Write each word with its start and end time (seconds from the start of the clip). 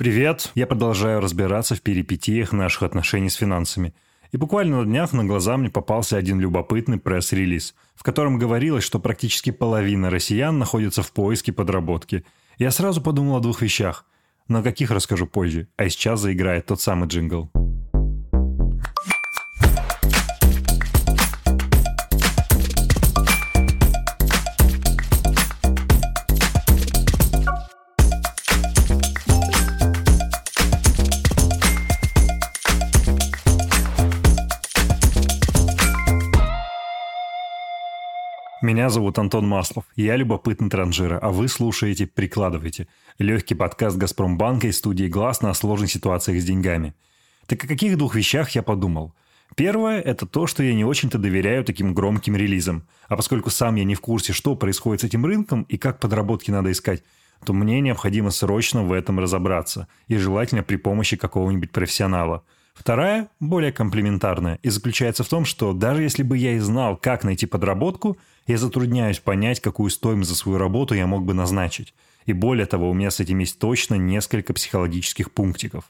Привет! 0.00 0.50
Я 0.54 0.66
продолжаю 0.66 1.20
разбираться 1.20 1.74
в 1.74 1.82
перипетиях 1.82 2.52
наших 2.52 2.84
отношений 2.84 3.28
с 3.28 3.34
финансами. 3.34 3.92
И 4.32 4.38
буквально 4.38 4.78
на 4.78 4.86
днях 4.86 5.12
на 5.12 5.26
глаза 5.26 5.58
мне 5.58 5.68
попался 5.68 6.16
один 6.16 6.40
любопытный 6.40 6.96
пресс-релиз, 6.96 7.74
в 7.94 8.02
котором 8.02 8.38
говорилось, 8.38 8.82
что 8.82 8.98
практически 8.98 9.50
половина 9.50 10.08
россиян 10.08 10.58
находится 10.58 11.02
в 11.02 11.12
поиске 11.12 11.52
подработки. 11.52 12.24
Я 12.56 12.70
сразу 12.70 13.02
подумал 13.02 13.36
о 13.36 13.40
двух 13.40 13.60
вещах. 13.60 14.06
Но 14.48 14.60
о 14.60 14.62
каких 14.62 14.90
расскажу 14.90 15.26
позже, 15.26 15.68
а 15.76 15.86
сейчас 15.90 16.20
заиграет 16.20 16.64
тот 16.64 16.80
самый 16.80 17.06
джингл. 17.06 17.50
Меня 38.70 38.88
зовут 38.88 39.18
Антон 39.18 39.48
Маслов. 39.48 39.84
Я 39.96 40.14
любопытный 40.14 40.70
транжира, 40.70 41.18
а 41.18 41.30
вы 41.30 41.48
слушаете 41.48 42.06
«Прикладывайте»– 42.06 42.86
легкий 43.18 43.56
подкаст 43.56 43.96
«Газпромбанка» 43.96 44.68
и 44.68 44.72
студии 44.72 45.08
«Глаз» 45.08 45.42
на 45.42 45.52
сложных 45.54 45.90
ситуациях 45.90 46.40
с 46.40 46.44
деньгами. 46.44 46.94
Так 47.46 47.64
о 47.64 47.66
каких 47.66 47.98
двух 47.98 48.14
вещах 48.14 48.50
я 48.50 48.62
подумал? 48.62 49.12
Первое– 49.56 50.00
это 50.00 50.24
то, 50.24 50.46
что 50.46 50.62
я 50.62 50.72
не 50.72 50.84
очень-то 50.84 51.18
доверяю 51.18 51.64
таким 51.64 51.94
громким 51.94 52.36
релизам. 52.36 52.86
А 53.08 53.16
поскольку 53.16 53.50
сам 53.50 53.74
я 53.74 53.82
не 53.82 53.96
в 53.96 54.00
курсе, 54.00 54.32
что 54.32 54.54
происходит 54.54 55.00
с 55.00 55.04
этим 55.04 55.26
рынком 55.26 55.62
и 55.62 55.76
как 55.76 55.98
подработки 55.98 56.52
надо 56.52 56.70
искать, 56.70 57.02
то 57.44 57.52
мне 57.52 57.80
необходимо 57.80 58.30
срочно 58.30 58.84
в 58.84 58.92
этом 58.92 59.18
разобраться, 59.18 59.88
и 60.06 60.16
желательно 60.16 60.62
при 60.62 60.76
помощи 60.76 61.16
какого-нибудь 61.16 61.72
профессионала– 61.72 62.44
Вторая, 62.80 63.28
более 63.40 63.72
комплементарная, 63.72 64.58
и 64.62 64.70
заключается 64.70 65.22
в 65.22 65.28
том, 65.28 65.44
что 65.44 65.74
даже 65.74 66.02
если 66.02 66.22
бы 66.22 66.38
я 66.38 66.54
и 66.54 66.58
знал, 66.58 66.96
как 66.96 67.24
найти 67.24 67.44
подработку, 67.44 68.16
я 68.46 68.58
затрудняюсь 68.58 69.18
понять, 69.18 69.60
какую 69.60 69.90
стоимость 69.90 70.30
за 70.30 70.36
свою 70.36 70.58
работу 70.58 70.94
я 70.94 71.06
мог 71.06 71.24
бы 71.24 71.34
назначить. 71.34 71.94
И 72.26 72.32
более 72.32 72.66
того, 72.66 72.90
у 72.90 72.94
меня 72.94 73.10
с 73.10 73.20
этим 73.20 73.38
есть 73.38 73.58
точно 73.58 73.94
несколько 73.94 74.52
психологических 74.52 75.30
пунктиков. 75.32 75.84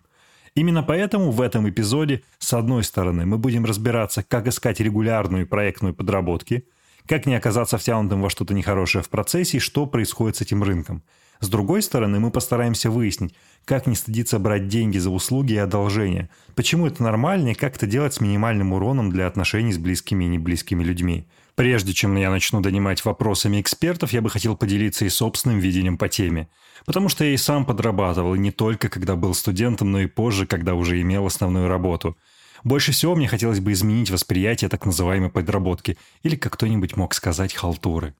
Именно 0.54 0.82
поэтому 0.82 1.30
в 1.30 1.40
этом 1.40 1.68
эпизоде, 1.68 2.22
с 2.38 2.52
одной 2.54 2.84
стороны, 2.84 3.24
мы 3.24 3.38
будем 3.38 3.64
разбираться, 3.64 4.22
как 4.22 4.46
искать 4.46 4.80
регулярную 4.80 5.46
проектную 5.46 5.94
подработки, 5.94 6.64
как 7.06 7.26
не 7.26 7.34
оказаться 7.34 7.78
втянутым 7.78 8.22
во 8.22 8.30
что-то 8.30 8.54
нехорошее 8.54 9.02
в 9.02 9.08
процессе 9.08 9.56
и 9.56 9.60
что 9.60 9.86
происходит 9.86 10.36
с 10.36 10.40
этим 10.42 10.62
рынком– 10.62 11.02
с 11.40 11.48
другой 11.48 11.80
стороны, 11.80 12.20
мы 12.20 12.30
постараемся 12.30 12.90
выяснить, 12.90 13.34
как 13.64 13.86
не 13.86 13.94
стыдиться 13.94 14.38
брать 14.38 14.68
деньги 14.68 14.98
за 14.98 15.08
услуги 15.10 15.54
и 15.54 15.56
одолжения, 15.56 16.28
почему 16.54 16.86
это 16.86 17.02
нормально 17.02 17.50
и 17.50 17.54
как 17.54 17.76
это 17.76 17.86
делать 17.86 18.12
с 18.12 18.20
минимальным 18.20 18.74
уроном 18.74 19.10
для 19.10 19.26
отношений 19.26 19.72
с 19.72 19.78
близкими 19.78 20.24
и 20.24 20.28
неблизкими 20.28 20.84
людьми. 20.84 21.26
Прежде 21.54 21.92
чем 21.92 22.16
я 22.16 22.30
начну 22.30 22.60
донимать 22.60 23.04
вопросами 23.04 23.60
экспертов, 23.60 24.12
я 24.12 24.20
бы 24.20 24.30
хотел 24.30 24.56
поделиться 24.56 25.04
и 25.04 25.08
собственным 25.08 25.58
видением 25.58 25.98
по 25.98 26.08
теме. 26.08 26.48
Потому 26.86 27.08
что 27.08 27.24
я 27.24 27.32
и 27.32 27.36
сам 27.36 27.64
подрабатывал, 27.64 28.34
и 28.34 28.38
не 28.38 28.50
только 28.50 28.88
когда 28.88 29.16
был 29.16 29.34
студентом, 29.34 29.90
но 29.90 30.00
и 30.00 30.06
позже, 30.06 30.46
когда 30.46 30.74
уже 30.74 31.00
имел 31.00 31.26
основную 31.26 31.68
работу. 31.68 32.16
Больше 32.64 32.92
всего 32.92 33.14
мне 33.14 33.28
хотелось 33.28 33.60
бы 33.60 33.72
изменить 33.72 34.10
восприятие 34.10 34.68
так 34.68 34.84
называемой 34.86 35.30
подработки, 35.30 35.96
или, 36.22 36.36
как 36.36 36.54
кто-нибудь 36.54 36.96
мог 36.96 37.14
сказать, 37.14 37.54
халтуры. 37.54 38.14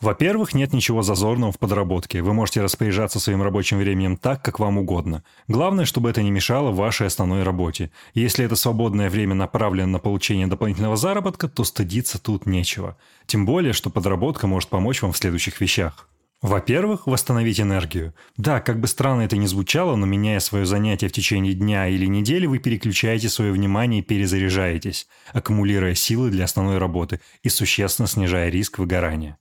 Во-первых, 0.00 0.54
нет 0.54 0.72
ничего 0.72 1.02
зазорного 1.02 1.52
в 1.52 1.58
подработке. 1.58 2.22
Вы 2.22 2.32
можете 2.32 2.62
распоряжаться 2.62 3.20
своим 3.20 3.42
рабочим 3.42 3.76
временем 3.76 4.16
так, 4.16 4.42
как 4.42 4.58
вам 4.58 4.78
угодно. 4.78 5.22
Главное, 5.46 5.84
чтобы 5.84 6.08
это 6.08 6.22
не 6.22 6.30
мешало 6.30 6.70
вашей 6.70 7.06
основной 7.06 7.42
работе. 7.42 7.90
Если 8.14 8.44
это 8.46 8.56
свободное 8.56 9.10
время 9.10 9.34
направлено 9.34 9.88
на 9.88 9.98
получение 9.98 10.46
дополнительного 10.46 10.96
заработка, 10.96 11.48
то 11.48 11.64
стыдиться 11.64 12.18
тут 12.18 12.46
нечего. 12.46 12.96
Тем 13.26 13.44
более, 13.44 13.74
что 13.74 13.90
подработка 13.90 14.46
может 14.46 14.70
помочь 14.70 15.02
вам 15.02 15.12
в 15.12 15.18
следующих 15.18 15.60
вещах. 15.60 16.08
Во-первых, 16.40 17.06
восстановить 17.06 17.60
энергию. 17.60 18.14
Да, 18.38 18.60
как 18.60 18.80
бы 18.80 18.88
странно 18.88 19.22
это 19.22 19.36
ни 19.36 19.44
звучало, 19.44 19.96
но 19.96 20.06
меняя 20.06 20.40
свое 20.40 20.64
занятие 20.64 21.08
в 21.08 21.12
течение 21.12 21.52
дня 21.52 21.86
или 21.88 22.06
недели, 22.06 22.46
вы 22.46 22.58
переключаете 22.58 23.28
свое 23.28 23.52
внимание 23.52 24.00
и 24.00 24.04
перезаряжаетесь, 24.04 25.06
аккумулируя 25.34 25.94
силы 25.94 26.30
для 26.30 26.44
основной 26.44 26.78
работы 26.78 27.20
и 27.42 27.50
существенно 27.50 28.08
снижая 28.08 28.48
риск 28.48 28.78
выгорания. 28.78 29.36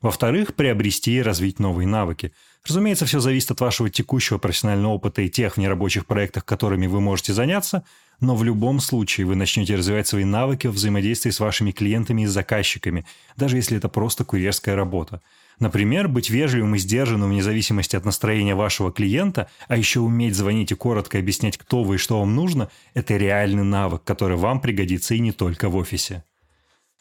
Во-вторых, 0.00 0.54
приобрести 0.54 1.16
и 1.16 1.22
развить 1.22 1.58
новые 1.58 1.86
навыки. 1.86 2.32
Разумеется, 2.66 3.04
все 3.04 3.20
зависит 3.20 3.50
от 3.50 3.60
вашего 3.60 3.90
текущего 3.90 4.38
профессионального 4.38 4.92
опыта 4.92 5.20
и 5.20 5.28
тех 5.28 5.58
нерабочих 5.58 6.06
проектах, 6.06 6.46
которыми 6.46 6.86
вы 6.86 7.00
можете 7.02 7.34
заняться, 7.34 7.84
но 8.18 8.34
в 8.34 8.42
любом 8.42 8.80
случае 8.80 9.26
вы 9.26 9.34
начнете 9.34 9.76
развивать 9.76 10.06
свои 10.06 10.24
навыки 10.24 10.66
в 10.66 10.72
взаимодействии 10.72 11.30
с 11.30 11.40
вашими 11.40 11.70
клиентами 11.70 12.22
и 12.22 12.26
заказчиками, 12.26 13.04
даже 13.36 13.56
если 13.56 13.76
это 13.76 13.90
просто 13.90 14.24
курьерская 14.24 14.74
работа. 14.74 15.20
Например, 15.58 16.08
быть 16.08 16.30
вежливым 16.30 16.74
и 16.74 16.78
сдержанным 16.78 17.28
вне 17.28 17.42
зависимости 17.42 17.94
от 17.94 18.06
настроения 18.06 18.54
вашего 18.54 18.90
клиента, 18.90 19.50
а 19.68 19.76
еще 19.76 20.00
уметь 20.00 20.34
звонить 20.34 20.72
и 20.72 20.74
коротко 20.74 21.18
объяснять, 21.18 21.58
кто 21.58 21.82
вы 21.82 21.96
и 21.96 21.98
что 21.98 22.20
вам 22.20 22.34
нужно, 22.34 22.70
это 22.94 23.18
реальный 23.18 23.64
навык, 23.64 24.02
который 24.04 24.38
вам 24.38 24.60
пригодится 24.60 25.14
и 25.14 25.20
не 25.20 25.32
только 25.32 25.68
в 25.68 25.76
офисе. 25.76 26.24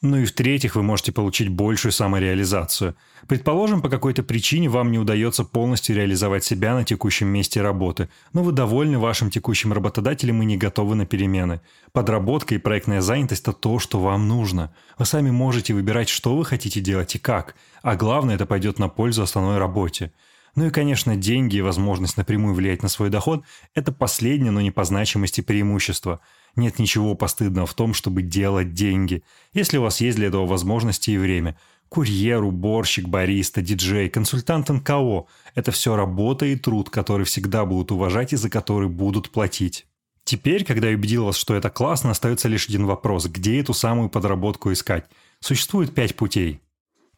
Ну 0.02 0.16
и 0.16 0.24
в-третьих, 0.24 0.78
вы 0.78 0.84
можете 0.84 1.12
получить 1.12 1.50
большую 1.50 1.92
самореализацию. 1.92 2.96
Предположим, 3.28 3.82
по 3.82 3.90
какой-то 3.90 4.24
причине 4.24 4.70
вам 4.70 4.92
не 4.92 4.98
удается 4.98 5.44
полностью 5.44 5.94
реализовать 5.94 6.46
себя 6.46 6.74
на 6.74 6.86
текущем 6.86 7.28
месте 7.28 7.62
работы, 7.62 8.08
но 8.32 8.42
вы 8.42 8.54
довольны 8.54 8.98
вашим 8.98 9.30
текущим 9.30 9.74
работодателем 9.74 10.42
и 10.42 10.46
не 10.46 10.56
готовы 10.56 10.96
на 10.96 11.06
перемены. 11.06 11.60
Подработка 11.92 12.56
и 12.56 12.60
проектная 12.60 13.02
занятость– 13.02 13.42
это 13.44 13.52
то, 13.52 13.78
что 13.78 14.00
вам 14.00 14.30
нужно. 14.30 14.74
Вы 14.98 15.06
сами 15.06 15.32
можете 15.32 15.74
выбирать, 15.74 16.08
что 16.08 16.38
вы 16.38 16.46
хотите 16.46 16.80
делать 16.80 17.16
и 17.16 17.20
как. 17.20 17.56
А 17.82 17.98
главное, 17.98 18.36
это 18.36 18.46
пойдет 18.46 18.80
на 18.80 18.88
пользу 18.88 19.24
основной 19.24 19.58
работе. 19.58 20.14
Ну 20.60 20.66
и, 20.66 20.72
конечно, 20.72 21.16
деньги 21.16 21.56
и 21.56 21.62
возможность 21.62 22.18
напрямую 22.18 22.54
влиять 22.54 22.84
на 22.84 22.90
свой 22.90 23.10
доход– 23.10 23.46
это 23.76 23.94
последнее, 23.94 24.52
но 24.52 24.60
не 24.60 24.72
по 24.72 24.84
значимости 24.84 25.40
преимущество. 25.40 26.20
Нет 26.58 26.80
ничего 26.80 27.16
постыдного 27.16 27.66
в 27.66 27.74
том, 27.74 27.94
чтобы 27.94 28.24
делать 28.24 28.74
деньги, 28.74 29.24
если 29.54 29.78
у 29.78 29.84
вас 29.84 30.02
есть 30.02 30.18
для 30.18 30.28
этого 30.28 30.46
возможности 30.46 31.12
и 31.12 31.18
время. 31.18 31.58
Курьер, 31.88 32.44
уборщик, 32.44 33.08
бариста, 33.08 33.62
диджей, 33.62 34.10
консультант 34.10 34.68
НКО– 34.68 35.28
это 35.56 35.72
все 35.72 35.96
работа 35.96 36.46
и 36.46 36.58
труд, 36.58 36.90
который 36.90 37.26
всегда 37.26 37.64
будут 37.64 37.94
уважать 37.94 38.34
и 38.34 38.36
за 38.36 38.50
который 38.50 38.90
будут 38.90 39.30
платить. 39.30 39.86
Теперь, 40.26 40.66
когда 40.66 40.90
я 40.90 40.96
убедил 40.98 41.24
вас, 41.24 41.38
что 41.38 41.56
это 41.56 41.70
классно, 41.70 42.12
остается 42.12 42.50
лишь 42.50 42.68
один 42.68 42.86
вопрос– 42.86 43.28
где 43.28 43.62
эту 43.62 43.74
самую 43.74 44.10
подработку 44.10 44.74
искать? 44.74 45.06
Существует 45.40 45.96
пять 45.96 46.18
путей– 46.18 46.60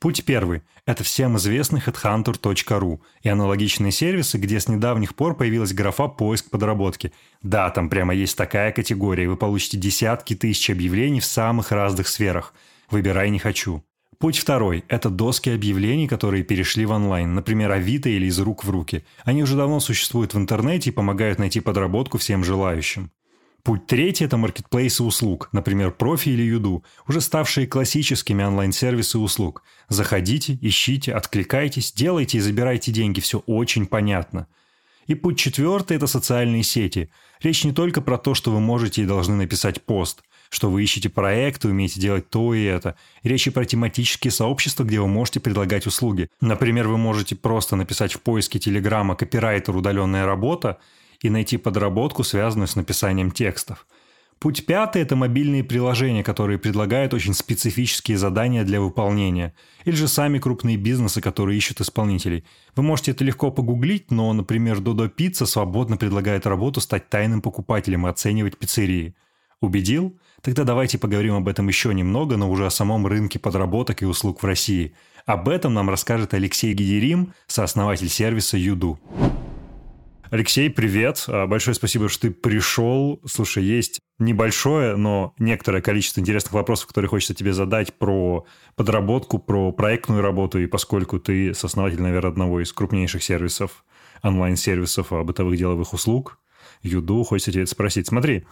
Путь 0.01 0.25
первый– 0.25 0.63
это 0.87 1.03
всем 1.03 1.37
известный 1.37 1.79
headhunter.ru 1.79 3.01
и 3.21 3.29
аналогичные 3.29 3.91
сервисы, 3.91 4.39
где 4.39 4.59
с 4.59 4.67
недавних 4.67 5.13
пор 5.13 5.37
появилась 5.37 5.73
графа 5.73 6.07
«Поиск 6.07 6.49
подработки». 6.49 7.13
Да, 7.43 7.69
там 7.69 7.87
прямо 7.87 8.15
есть 8.15 8.35
такая 8.35 8.71
категория, 8.71 9.25
и 9.25 9.27
вы 9.27 9.37
получите 9.37 9.77
десятки 9.77 10.35
тысяч 10.35 10.71
объявлений 10.71 11.19
в 11.19 11.25
самых 11.25 11.71
разных 11.71 12.07
сферах. 12.07 12.55
Выбирай 12.89 13.29
«Не 13.29 13.37
хочу». 13.37 13.83
Путь 14.17 14.39
второй– 14.39 14.83
это 14.87 15.11
доски 15.11 15.51
объявлений, 15.51 16.07
которые 16.07 16.43
перешли 16.43 16.87
в 16.87 16.91
онлайн, 16.91 17.35
например, 17.35 17.71
Авито 17.71 18.09
или 18.09 18.25
из 18.25 18.39
рук 18.39 18.63
в 18.63 18.71
руки. 18.71 19.05
Они 19.23 19.43
уже 19.43 19.55
давно 19.55 19.79
существуют 19.79 20.33
в 20.33 20.37
интернете 20.39 20.89
и 20.89 20.93
помогают 20.93 21.37
найти 21.37 21.59
подработку 21.59 22.17
всем 22.17 22.43
желающим. 22.43 23.11
Путь 23.63 23.85
третий– 23.85 24.23
это 24.25 24.37
маркетплейсы 24.37 25.03
услуг, 25.03 25.49
например, 25.51 25.91
Профи 25.91 26.29
или 26.29 26.41
Юду, 26.41 26.83
уже 27.07 27.21
ставшие 27.21 27.67
классическими 27.67 28.43
онлайн-сервисы 28.43 29.19
услуг. 29.19 29.63
Заходите, 29.87 30.57
ищите, 30.61 31.13
откликайтесь, 31.13 31.91
делайте 31.91 32.39
и 32.39 32.41
забирайте 32.41 32.91
деньги, 32.91 33.19
все 33.19 33.39
очень 33.45 33.85
понятно. 33.85 34.47
И 35.05 35.13
путь 35.13 35.37
четвертый– 35.37 35.97
это 35.97 36.07
социальные 36.07 36.63
сети. 36.63 37.11
Речь 37.41 37.63
не 37.63 37.71
только 37.71 38.01
про 38.01 38.17
то, 38.17 38.33
что 38.33 38.51
вы 38.51 38.59
можете 38.59 39.03
и 39.03 39.07
должны 39.07 39.35
написать 39.35 39.83
пост, 39.83 40.23
что 40.49 40.71
вы 40.71 40.83
ищете 40.83 41.09
проекты, 41.09 41.69
умеете 41.69 41.99
делать 41.99 42.29
то 42.29 42.53
и 42.55 42.63
это. 42.63 42.95
Речь 43.21 43.45
и 43.45 43.51
про 43.51 43.65
тематические 43.65 44.31
сообщества, 44.31 44.83
где 44.83 44.99
вы 44.99 45.07
можете 45.07 45.39
предлагать 45.39 45.85
услуги. 45.85 46.29
Например, 46.39 46.87
вы 46.87 46.97
можете 46.97 47.35
просто 47.35 47.75
написать 47.75 48.13
в 48.13 48.21
поиске 48.21 48.57
Телеграма 48.57 49.15
«Копирайтер 49.15 49.75
удаленная 49.75 50.25
работа», 50.25 50.79
и 51.21 51.29
найти 51.29 51.57
подработку, 51.57 52.23
связанную 52.23 52.67
с 52.67 52.75
написанием 52.75 53.31
текстов. 53.31 53.85
Путь 54.41 54.65
пятый– 54.65 55.01
это 55.03 55.15
мобильные 55.15 55.63
приложения, 55.63 56.23
которые 56.23 56.57
предлагают 56.57 57.13
очень 57.13 57.35
специфические 57.35 58.17
задания 58.17 58.63
для 58.63 58.81
выполнения. 58.81 59.53
Или 59.85 59.93
же 59.93 60.07
сами 60.07 60.39
крупные 60.39 60.77
бизнесы, 60.77 61.21
которые 61.21 61.59
ищут 61.59 61.79
исполнителей. 61.79 62.43
Вы 62.75 62.81
можете 62.81 63.11
это 63.11 63.23
легко 63.23 63.51
погуглить, 63.51 64.09
но, 64.09 64.33
например, 64.33 64.79
Dodo 64.79 65.13
Pizza 65.15 65.45
свободно 65.45 65.95
предлагает 65.95 66.47
работу 66.47 66.81
стать 66.81 67.07
тайным 67.07 67.43
покупателем 67.43 68.07
и 68.07 68.09
оценивать 68.09 68.57
пиццерии. 68.57 69.13
Убедил? 69.59 70.19
Тогда 70.41 70.63
давайте 70.63 70.97
поговорим 70.97 71.35
об 71.35 71.47
этом 71.47 71.67
еще 71.67 71.93
немного, 71.93 72.35
но 72.35 72.49
уже 72.49 72.65
о 72.65 72.71
самом 72.71 73.05
рынке 73.05 73.37
подработок 73.37 74.01
и 74.01 74.07
услуг 74.07 74.41
в 74.41 74.45
России. 74.47 74.95
Об 75.27 75.49
этом 75.49 75.75
нам 75.75 75.87
расскажет 75.87 76.33
Алексей 76.33 76.73
Гидерим, 76.73 77.35
сооснователь 77.45 78.09
сервиса 78.09 78.57
Юду. 78.57 78.99
Алексей, 80.31 80.69
привет. 80.69 81.25
А, 81.27 81.45
большое 81.45 81.75
спасибо, 81.75 82.07
что 82.07 82.21
ты 82.21 82.31
пришел. 82.31 83.19
Слушай, 83.25 83.65
есть 83.65 83.99
небольшое, 84.17 84.95
но 84.95 85.33
некоторое 85.37 85.81
количество 85.81 86.21
интересных 86.21 86.53
вопросов, 86.53 86.87
которые 86.87 87.09
хочется 87.09 87.33
тебе 87.33 87.51
задать 87.51 87.93
про 87.95 88.45
подработку, 88.77 89.39
про 89.39 89.73
проектную 89.73 90.21
работу, 90.21 90.57
и 90.57 90.67
поскольку 90.67 91.19
ты 91.19 91.53
сооснователь, 91.53 92.01
наверное, 92.01 92.31
одного 92.31 92.61
из 92.61 92.71
крупнейших 92.71 93.21
сервисов, 93.21 93.83
онлайн-сервисов 94.23 95.11
а, 95.11 95.25
бытовых 95.25 95.57
деловых 95.57 95.91
услуг, 95.91 96.39
Юду, 96.81 97.23
хочется 97.23 97.51
тебе 97.51 97.63
это 97.63 97.71
спросить. 97.71 98.07
Смотри, 98.07 98.45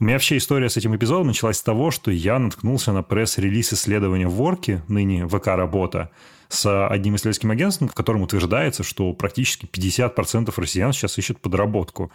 у 0.00 0.04
меня 0.04 0.14
вообще 0.14 0.38
история 0.38 0.70
с 0.70 0.78
этим 0.78 0.96
эпизодом 0.96 1.26
началась 1.26 1.58
с 1.58 1.62
того, 1.62 1.90
что 1.90 2.10
я 2.10 2.38
наткнулся 2.38 2.90
на 2.92 3.02
пресс-релиз 3.02 3.74
исследования 3.74 4.26
в 4.26 4.32
Ворке, 4.32 4.82
ныне 4.88 5.28
ВК-работа, 5.28 6.10
с 6.48 6.88
одним 6.88 7.16
исследовательским 7.16 7.50
агентством, 7.50 7.88
в 7.88 7.94
котором 7.94 8.22
утверждается, 8.22 8.82
что 8.82 9.12
практически 9.12 9.66
50% 9.66 10.54
россиян 10.56 10.94
сейчас 10.94 11.18
ищут 11.18 11.38
подработку. 11.38 12.10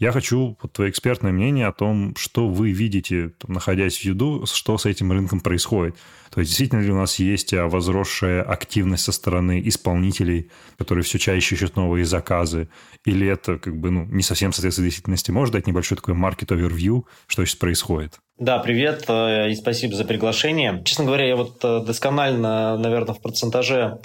Я 0.00 0.12
хочу 0.12 0.56
вот, 0.62 0.72
твое 0.72 0.90
экспертное 0.90 1.30
мнение 1.30 1.66
о 1.66 1.72
том, 1.72 2.16
что 2.16 2.48
вы 2.48 2.72
видите, 2.72 3.32
там, 3.38 3.52
находясь 3.52 3.98
в 3.98 4.04
Юду, 4.04 4.46
что 4.46 4.78
с 4.78 4.86
этим 4.86 5.12
рынком 5.12 5.40
происходит. 5.40 5.94
То 6.30 6.40
есть, 6.40 6.50
действительно 6.50 6.80
ли 6.80 6.90
у 6.90 6.96
нас 6.96 7.18
есть 7.18 7.52
а, 7.52 7.68
возросшая 7.68 8.42
активность 8.42 9.04
со 9.04 9.12
стороны 9.12 9.60
исполнителей, 9.62 10.50
которые 10.78 11.04
все 11.04 11.18
чаще 11.18 11.54
ищут 11.54 11.76
новые 11.76 12.06
заказы, 12.06 12.70
или 13.04 13.26
это 13.26 13.58
как 13.58 13.78
бы 13.78 13.90
ну, 13.90 14.06
не 14.06 14.22
совсем 14.22 14.54
соответствует 14.54 14.86
действительности? 14.86 15.32
Можешь 15.32 15.52
дать 15.52 15.66
небольшой 15.66 15.98
такой 15.98 16.14
маркет 16.14 16.50
овервью, 16.50 17.06
что 17.26 17.44
сейчас 17.44 17.56
происходит? 17.56 18.20
Да, 18.38 18.58
привет 18.58 19.04
э, 19.06 19.50
и 19.50 19.54
спасибо 19.54 19.94
за 19.94 20.06
приглашение. 20.06 20.80
Честно 20.82 21.04
говоря, 21.04 21.26
я 21.26 21.36
вот 21.36 21.62
э, 21.62 21.84
досконально, 21.84 22.78
наверное, 22.78 23.14
в 23.14 23.20
процентаже 23.20 23.98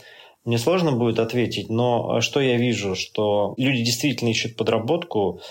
мне 0.44 0.58
сложно 0.58 0.92
будет 0.92 1.20
ответить, 1.20 1.70
но 1.70 2.20
что 2.22 2.42
я 2.42 2.58
вижу, 2.58 2.96
что 2.96 3.56
люди 3.58 3.84
действительно 3.84 4.30
ищут 4.30 4.58
подработку, 4.58 5.42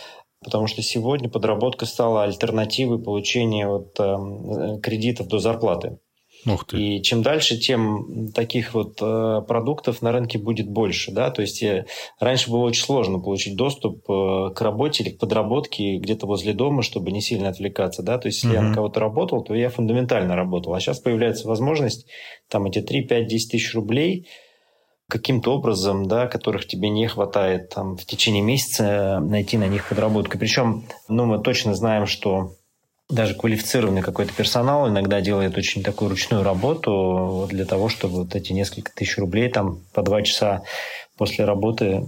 потому 0.45 0.67
что 0.67 0.83
сегодня 0.83 1.29
подработка 1.29 1.87
стала 1.87 2.25
альтернативой 2.25 2.99
получения 2.99 3.67
вот, 3.67 3.99
э, 3.99 4.81
кредитов 4.81 5.29
до 5.29 5.39
зарплаты. 5.39 5.99
Ух 6.47 6.67
ты. 6.67 6.77
И 6.77 7.03
чем 7.03 7.23
дальше, 7.23 7.57
тем 7.57 8.31
таких 8.35 8.75
вот 8.75 8.99
э, 9.01 9.43
продуктов 9.49 10.03
на 10.03 10.13
рынке 10.13 10.39
будет 10.39 10.69
больше. 10.69 11.11
Да? 11.11 11.31
То 11.31 11.41
есть 11.43 11.63
э, 11.63 11.87
раньше 12.21 12.51
было 12.51 12.65
очень 12.65 12.83
сложно 12.83 13.19
получить 13.19 13.57
доступ 13.57 14.05
э, 14.11 14.51
к 14.55 14.61
работе 14.61 15.03
или 15.03 15.11
к 15.11 15.19
подработке 15.19 15.97
где-то 15.97 16.27
возле 16.27 16.53
дома, 16.53 16.83
чтобы 16.83 17.13
не 17.13 17.23
сильно 17.23 17.49
отвлекаться. 17.49 18.03
Да? 18.03 18.19
То 18.19 18.29
есть 18.29 18.43
если 18.43 18.57
угу. 18.57 18.63
я 18.63 18.69
на 18.69 18.75
кого-то 18.75 19.01
работал, 19.01 19.43
то 19.43 19.55
я 19.55 19.71
фундаментально 19.71 20.37
работал. 20.37 20.75
А 20.75 20.81
сейчас 20.81 21.01
появляется 21.01 21.49
возможность 21.49 22.07
там 22.49 22.67
эти 22.67 22.83
3, 22.83 23.03
5, 23.03 23.27
10 23.27 23.51
тысяч 23.51 23.75
рублей 23.75 24.29
каким-то 25.09 25.55
образом, 25.55 26.07
да, 26.07 26.27
которых 26.27 26.67
тебе 26.67 26.89
не 26.89 27.07
хватает 27.09 27.71
там, 27.71 27.97
в 27.97 28.05
течение 28.05 28.43
месяца, 28.43 29.21
найти 29.21 29.59
на 29.59 29.69
них 29.69 29.89
подработку. 29.89 30.39
Причем 30.39 30.85
ну, 31.09 31.27
мы 31.27 31.39
точно 31.41 31.75
знаем, 31.75 32.07
что 32.07 32.55
даже 33.11 33.35
квалифицированный 33.35 34.03
какой-то 34.03 34.33
персонал 34.33 34.89
иногда 34.89 35.21
делает 35.21 35.59
очень 35.59 35.83
такую 35.83 36.11
ручную 36.11 36.43
работу 36.43 37.47
для 37.51 37.67
того, 37.67 37.89
чтобы 37.89 38.25
вот 38.25 38.35
эти 38.35 38.53
несколько 38.53 38.93
тысяч 38.93 39.19
рублей 39.19 39.51
там 39.51 39.81
по 39.93 40.03
два 40.03 40.23
часа 40.23 40.63
после 41.17 41.45
работы 41.45 42.03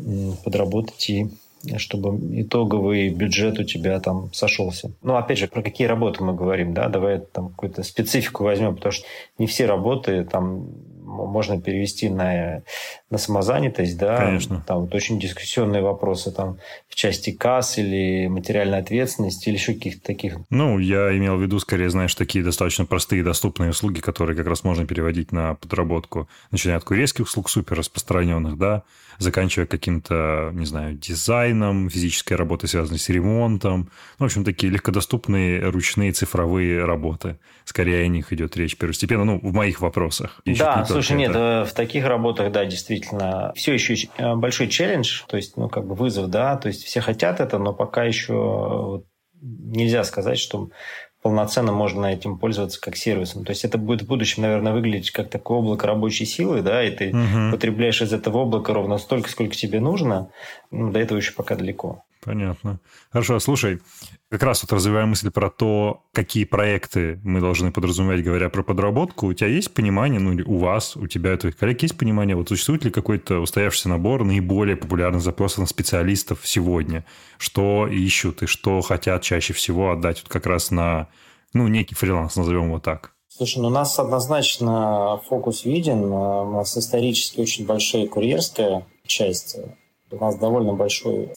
подработать 0.44 1.10
и 1.10 1.28
чтобы 1.76 2.40
итоговый 2.40 3.08
бюджет 3.08 3.58
у 3.58 3.64
тебя 3.64 3.98
там 4.00 4.32
сошелся. 4.32 4.92
Ну, 5.02 5.16
опять 5.16 5.38
же, 5.38 5.48
про 5.48 5.62
какие 5.62 5.86
работы 5.86 6.22
мы 6.22 6.34
говорим, 6.34 6.74
да, 6.74 6.88
давай 6.88 7.18
там 7.18 7.48
какую-то 7.48 7.82
специфику 7.82 8.44
возьмем, 8.44 8.76
потому 8.76 8.92
что 8.92 9.04
не 9.38 9.46
все 9.46 9.66
работы 9.66 10.24
там 10.24 10.68
можно 11.06 11.60
перевести 11.60 12.08
на, 12.08 12.62
на 13.10 13.18
самозанятость, 13.18 13.96
да. 13.96 14.18
Конечно. 14.18 14.62
Там 14.66 14.80
вот 14.80 14.94
очень 14.94 15.18
дискуссионные 15.18 15.82
вопросы 15.82 16.32
там 16.32 16.58
в 16.88 16.94
части 16.94 17.30
касс 17.30 17.78
или 17.78 18.26
материальной 18.26 18.78
ответственности 18.78 19.48
или 19.48 19.56
еще 19.56 19.74
каких-то 19.74 20.06
таких. 20.06 20.38
Ну, 20.50 20.78
я 20.78 21.16
имел 21.16 21.36
в 21.36 21.42
виду, 21.42 21.58
скорее, 21.58 21.90
знаешь, 21.90 22.14
такие 22.14 22.44
достаточно 22.44 22.84
простые 22.84 23.22
доступные 23.22 23.70
услуги, 23.70 24.00
которые 24.00 24.36
как 24.36 24.46
раз 24.46 24.64
можно 24.64 24.86
переводить 24.86 25.32
на 25.32 25.54
подработку, 25.54 26.28
начиная 26.50 26.76
от 26.76 26.84
курьерских 26.84 27.24
услуг 27.24 27.48
супер 27.48 27.78
распространенных, 27.78 28.58
да, 28.58 28.82
заканчивая 29.18 29.66
каким-то, 29.66 30.50
не 30.52 30.66
знаю, 30.66 30.94
дизайном, 30.94 31.88
физической 31.90 32.34
работой, 32.34 32.68
связанной 32.68 32.98
с 32.98 33.08
ремонтом. 33.08 33.90
Ну, 34.18 34.24
в 34.24 34.26
общем, 34.26 34.44
такие 34.44 34.72
легкодоступные 34.72 35.68
ручные 35.68 36.12
цифровые 36.12 36.84
работы. 36.84 37.38
Скорее 37.64 38.04
о 38.04 38.08
них 38.08 38.32
идет 38.32 38.56
речь 38.56 38.76
первостепенно, 38.76 39.24
ну, 39.24 39.38
в 39.38 39.52
моих 39.52 39.80
вопросах. 39.80 40.40
Да, 40.44 40.84
слушай, 40.84 41.16
нет, 41.16 41.30
это. 41.30 41.66
в 41.68 41.74
таких 41.74 42.06
работах, 42.06 42.52
да, 42.52 42.64
действительно, 42.64 43.52
все 43.54 43.74
еще 43.74 43.94
э, 44.18 44.34
большой 44.34 44.68
челлендж, 44.68 45.22
то 45.26 45.36
есть, 45.36 45.56
ну, 45.56 45.68
как 45.68 45.86
бы 45.86 45.94
вызов, 45.94 46.28
да, 46.28 46.56
то 46.56 46.68
есть 46.68 46.84
все 46.84 47.00
хотят 47.00 47.40
это, 47.40 47.58
но 47.58 47.72
пока 47.72 48.04
еще 48.04 49.02
нельзя 49.40 50.04
сказать, 50.04 50.38
что 50.38 50.70
полноценно 51.26 51.72
можно 51.72 52.06
этим 52.06 52.38
пользоваться 52.38 52.80
как 52.80 52.96
сервисом. 52.96 53.44
То 53.44 53.50
есть 53.50 53.64
это 53.64 53.78
будет 53.78 54.02
в 54.02 54.06
будущем, 54.06 54.42
наверное, 54.42 54.72
выглядеть 54.72 55.10
как 55.10 55.28
такое 55.28 55.58
облако 55.58 55.88
рабочей 55.88 56.24
силы, 56.24 56.62
да, 56.62 56.84
и 56.84 56.90
ты 56.92 57.08
угу. 57.08 57.50
потребляешь 57.50 58.00
из 58.00 58.12
этого 58.12 58.42
облака 58.42 58.72
ровно 58.72 58.96
столько, 58.96 59.28
сколько 59.28 59.56
тебе 59.56 59.80
нужно. 59.80 60.28
Ну, 60.70 60.92
до 60.92 61.00
этого 61.00 61.18
еще 61.18 61.32
пока 61.32 61.56
далеко. 61.56 62.04
Понятно. 62.24 62.80
Хорошо, 63.10 63.38
слушай, 63.38 63.80
как 64.30 64.42
раз 64.42 64.62
вот 64.62 64.72
развивая 64.72 65.06
мысль 65.06 65.30
про 65.30 65.48
то, 65.50 66.04
какие 66.12 66.44
проекты 66.44 67.20
мы 67.22 67.40
должны 67.40 67.70
подразумевать, 67.70 68.24
говоря 68.24 68.48
про 68.48 68.62
подработку, 68.62 69.26
у 69.26 69.32
тебя 69.32 69.48
есть 69.48 69.72
понимание, 69.72 70.18
ну, 70.18 70.42
у 70.46 70.58
вас, 70.58 70.96
у 70.96 71.06
тебя, 71.06 71.34
у 71.34 71.36
твоих 71.36 71.56
коллег 71.56 71.82
есть 71.82 71.96
понимание, 71.96 72.34
вот 72.34 72.48
существует 72.48 72.84
ли 72.84 72.90
какой-то 72.90 73.38
устоявшийся 73.38 73.88
набор 73.88 74.24
наиболее 74.24 74.76
популярных 74.76 75.22
запросов 75.22 75.58
на 75.58 75.66
специалистов 75.66 76.40
сегодня? 76.42 77.04
Что 77.38 77.86
ищут 77.86 78.42
и 78.42 78.46
что 78.46 78.80
хотят 78.80 79.22
чаще 79.22 79.52
всего 79.52 79.92
отдать 79.92 80.22
вот 80.22 80.28
как 80.28 80.46
раз 80.46 80.70
на, 80.70 81.08
ну, 81.52 81.68
некий 81.68 81.94
фриланс, 81.94 82.34
назовем 82.36 82.66
его 82.66 82.80
так? 82.80 83.12
Слушай, 83.28 83.58
ну 83.58 83.68
у 83.68 83.70
нас 83.70 83.98
однозначно 83.98 85.20
фокус 85.28 85.66
виден. 85.66 86.04
У 86.04 86.52
нас 86.52 86.76
исторически 86.78 87.40
очень 87.40 87.66
большая 87.66 88.06
курьерская 88.06 88.86
часть. 89.06 89.58
У 90.10 90.16
нас 90.16 90.36
довольно 90.38 90.72
большой 90.72 91.34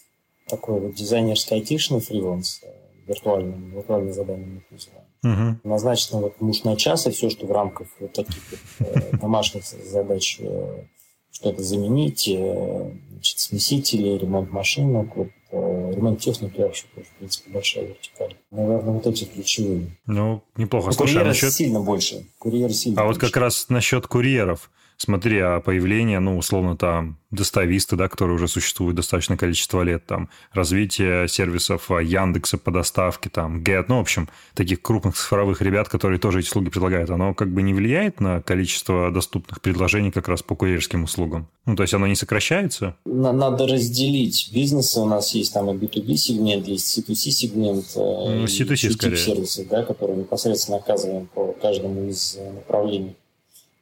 такой 0.50 0.80
вот 0.80 0.96
дизайнерский 0.96 1.56
айтишный 1.56 2.00
фриланс, 2.01 2.62
э, 2.63 2.68
виртуальным, 3.07 3.72
виртуальное 3.72 4.13
задание 4.13 4.48
мы 4.48 4.57
их 4.57 4.72
называем. 4.72 5.06
Угу. 5.22 5.69
Назначено 5.69 6.22
вот 6.22 6.42
муж 6.42 6.63
на 6.63 6.75
час, 6.75 7.07
и 7.07 7.12
все, 7.12 7.30
что 7.30 7.46
в 7.46 7.51
рамках 7.51 7.88
вот 8.00 8.13
таких 8.13 8.42
вот, 8.51 8.88
э, 8.88 9.18
домашних 9.18 9.66
задач 9.66 10.38
э, 10.40 10.84
что-то 11.31 11.63
заменить, 11.63 12.25
значит, 12.25 13.40
смесители, 13.40 14.18
ремонт 14.18 14.51
машинок, 14.51 15.16
вот, 15.16 15.30
ремонт 15.51 16.19
техники 16.19 16.60
вообще 16.60 16.86
тоже, 16.94 17.07
в 17.07 17.18
принципе, 17.18 17.51
большая 17.51 17.86
вертикаль. 17.86 18.36
Наверное, 18.51 18.94
вот 18.94 19.08
эти 19.08 19.25
ключевые. 19.25 19.98
Ну, 20.06 20.41
неплохо. 20.58 20.88
Но 20.88 20.91
Слушай, 20.94 21.22
а 21.22 21.25
насчет... 21.25 21.53
сильно 21.53 21.79
больше. 21.79 22.25
Курьеры 22.39 22.74
сильно 22.74 23.01
А 23.01 23.06
больше. 23.06 23.22
вот 23.22 23.29
как 23.29 23.38
раз 23.38 23.70
насчет 23.70 24.08
курьеров 24.08 24.70
смотри, 25.00 25.39
а 25.39 25.60
появление, 25.62 26.20
ну, 26.20 26.38
условно, 26.38 26.77
там, 26.77 27.18
достависты, 27.32 27.96
да, 27.96 28.08
которые 28.08 28.36
уже 28.36 28.48
существуют 28.48 28.96
достаточное 28.96 29.38
количество 29.38 29.82
лет, 29.82 30.06
там, 30.06 30.29
развитие 30.51 31.27
сервисов 31.27 31.89
а, 31.91 32.01
Яндекса 32.01 32.58
по 32.58 32.72
доставке, 32.72 33.29
там, 33.29 33.62
Get, 33.62 33.86
ну, 33.88 33.98
в 33.98 34.01
общем, 34.01 34.29
таких 34.56 34.82
крупных 34.82 35.15
цифровых 35.15 35.62
ребят, 35.62 35.89
которые 35.89 36.20
тоже 36.20 36.39
эти 36.39 36.48
услуги 36.48 36.70
предлагают, 36.70 37.10
оно 37.10 37.34
как 37.34 37.51
бы 37.51 37.62
не 37.62 37.74
влияет 37.74 38.20
на 38.20 38.41
количество 38.41 39.12
доступных 39.12 39.62
предложений 39.62 40.12
как 40.12 40.27
раз 40.27 40.44
по 40.44 40.56
курьерским 40.56 41.03
услугам? 41.03 41.48
Ну, 41.65 41.75
то 41.75 41.84
есть 41.84 41.94
оно 41.94 42.08
не 42.08 42.15
сокращается? 42.15 42.96
Надо 43.06 43.68
разделить 43.68 44.50
бизнесы. 44.53 45.00
У 45.00 45.06
нас 45.06 45.34
есть 45.36 45.53
там 45.53 45.70
и 45.70 45.74
B2B 45.74 46.15
сегмент, 46.15 46.68
есть 46.68 46.98
C2C 46.98 47.29
сегмент. 47.29 47.86
Э, 47.96 48.00
ну, 48.00 48.46
C2C 48.46 48.91
скорее. 48.91 49.18
сервисы, 49.18 49.68
да, 49.70 49.84
которые 49.84 50.18
непосредственно 50.18 50.77
оказываем 50.77 51.27
по 51.27 51.53
каждому 51.62 52.10
из 52.10 52.36
э, 52.38 52.51
направлений. 52.53 53.15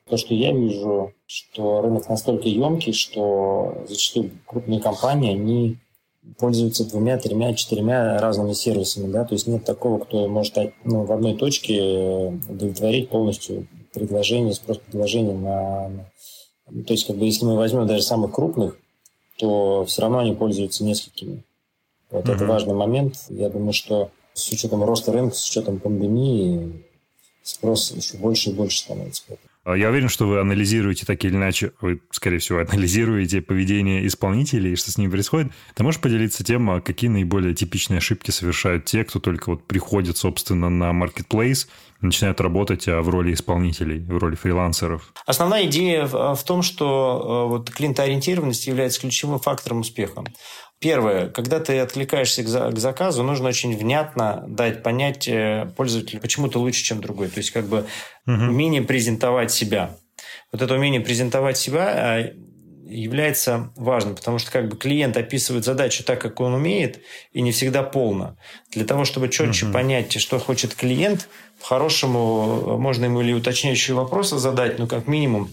То, 0.10 0.16
что 0.18 0.34
я 0.34 0.54
вижу, 0.54 1.14
что 1.26 1.82
рынок 1.82 2.08
настолько 2.08 2.48
емкий, 2.48 2.94
что 2.94 3.84
зачастую 3.88 4.32
крупные 4.46 4.80
компании, 4.80 5.32
они 5.32 5.78
пользуются 6.38 6.86
двумя, 6.86 7.18
тремя, 7.18 7.54
четырьмя 7.54 8.20
разными 8.20 8.54
сервисами, 8.54 9.12
да, 9.12 9.26
то 9.26 9.34
есть 9.34 9.48
нет 9.48 9.64
такого, 9.64 10.00
кто 10.00 10.28
может 10.28 10.56
ну, 10.84 11.04
в 11.04 11.12
одной 11.12 11.36
точке 11.36 12.34
удовлетворить 12.50 13.10
полностью 13.10 13.68
предложение, 13.94 14.54
спрос 14.54 14.78
предложения 14.78 15.34
на, 15.34 15.90
на... 15.90 16.84
То 16.84 16.94
есть, 16.94 17.08
как 17.08 17.18
бы, 17.18 17.26
если 17.26 17.46
мы 17.46 17.56
возьмем 17.56 17.88
даже 17.88 18.04
самых 18.04 18.34
крупных, 18.34 18.78
то 19.38 19.86
все 19.86 20.02
равно 20.02 20.20
они 20.20 20.34
пользуются 20.34 20.84
несколькими. 20.84 21.44
Вот 22.10 22.26
mm-hmm. 22.26 22.36
это 22.36 22.46
важный 22.46 22.74
момент. 22.74 23.16
Я 23.30 23.50
думаю, 23.50 23.74
что 23.74 24.12
с 24.34 24.50
учетом 24.52 24.84
роста 24.84 25.12
рынка, 25.12 25.36
с 25.36 25.50
учетом 25.50 25.80
пандемии, 25.80 26.84
спрос 27.44 27.92
еще 27.92 28.18
больше 28.18 28.50
и 28.50 28.54
больше 28.54 28.80
становится. 28.80 29.24
А 29.68 29.76
я 29.76 29.90
уверен, 29.90 30.08
что 30.08 30.26
вы 30.30 30.40
анализируете 30.40 31.06
так 31.06 31.26
или 31.26 31.36
иначе, 31.36 31.74
вы, 31.82 32.00
скорее 32.12 32.38
всего, 32.40 32.60
анализируете 32.72 33.42
поведение 33.42 34.08
исполнителей, 34.08 34.78
что 34.78 34.92
с 34.92 34.98
ними 34.98 35.12
происходит. 35.12 35.52
Ты 35.76 35.84
можешь 35.84 36.00
поделиться 36.00 36.46
тем, 36.46 36.70
а 36.70 36.80
какие 36.80 37.10
наиболее 37.10 37.54
типичные 37.54 37.98
ошибки 37.98 38.32
совершают 38.32 38.86
те, 38.86 39.04
кто 39.04 39.20
только 39.20 39.50
вот 39.50 39.66
приходит, 39.66 40.16
собственно, 40.16 40.70
на 40.70 40.92
marketplace, 40.92 41.68
начинают 42.00 42.40
работать 42.40 42.88
а, 42.88 43.02
в 43.02 43.10
роли 43.10 43.34
исполнителей, 43.34 44.00
в 44.00 44.18
роли 44.18 44.36
фрилансеров? 44.36 45.12
Основная 45.26 45.66
идея 45.66 46.06
в 46.06 46.42
том, 46.46 46.62
что 46.62 47.48
вот 47.50 47.70
клиентоориентированность 47.70 48.68
является 48.68 49.02
ключевым 49.02 49.40
фактором 49.40 49.80
успеха. 49.82 50.24
Первое, 50.80 51.30
когда 51.30 51.60
ты 51.60 51.80
откликаешься 51.80 52.44
к, 52.44 52.48
за, 52.48 52.70
к 52.70 52.78
заказу, 52.78 53.24
нужно 53.24 53.50
очень 53.50 53.76
внятно 53.76 54.44
дать 54.48 54.84
понять 54.84 55.28
э, 55.28 55.72
пользователю, 55.76 56.22
почему 56.22 56.50
ты 56.50 56.60
лучше, 56.60 56.84
чем 56.84 57.02
другой. 57.02 57.30
То 57.30 57.40
есть 57.40 57.50
как 57.50 57.66
бы 57.66 57.80
угу. 58.28 58.34
умение 58.34 58.84
презентовать 58.84 59.52
себя. 59.52 59.98
Вот 60.52 60.62
это 60.62 60.76
умение 60.76 61.02
презентовать 61.02 61.58
себя 61.58 61.88
а, 61.88 62.34
является 62.86 63.72
важным, 63.76 64.16
потому 64.16 64.38
что 64.38 64.52
как 64.52 64.70
бы 64.70 64.78
клиент 64.78 65.18
описывает 65.18 65.66
задачу 65.66 66.04
так, 66.04 66.22
как 66.22 66.40
он 66.40 66.54
умеет, 66.54 67.02
и 67.34 67.42
не 67.42 67.52
всегда 67.52 67.82
полно. 67.82 68.38
Для 68.72 68.86
того, 68.86 69.04
чтобы 69.04 69.30
четче 69.30 69.66
угу. 69.66 69.74
понять, 69.74 70.20
что 70.20 70.38
хочет 70.38 70.76
клиент, 70.76 71.28
по-хорошему 71.60 72.78
можно 72.78 73.06
ему 73.06 73.22
или 73.22 73.34
уточняющие 73.34 73.96
вопросы 73.96 74.38
задать, 74.38 74.78
но 74.78 74.86
как 74.86 75.08
минимум 75.08 75.50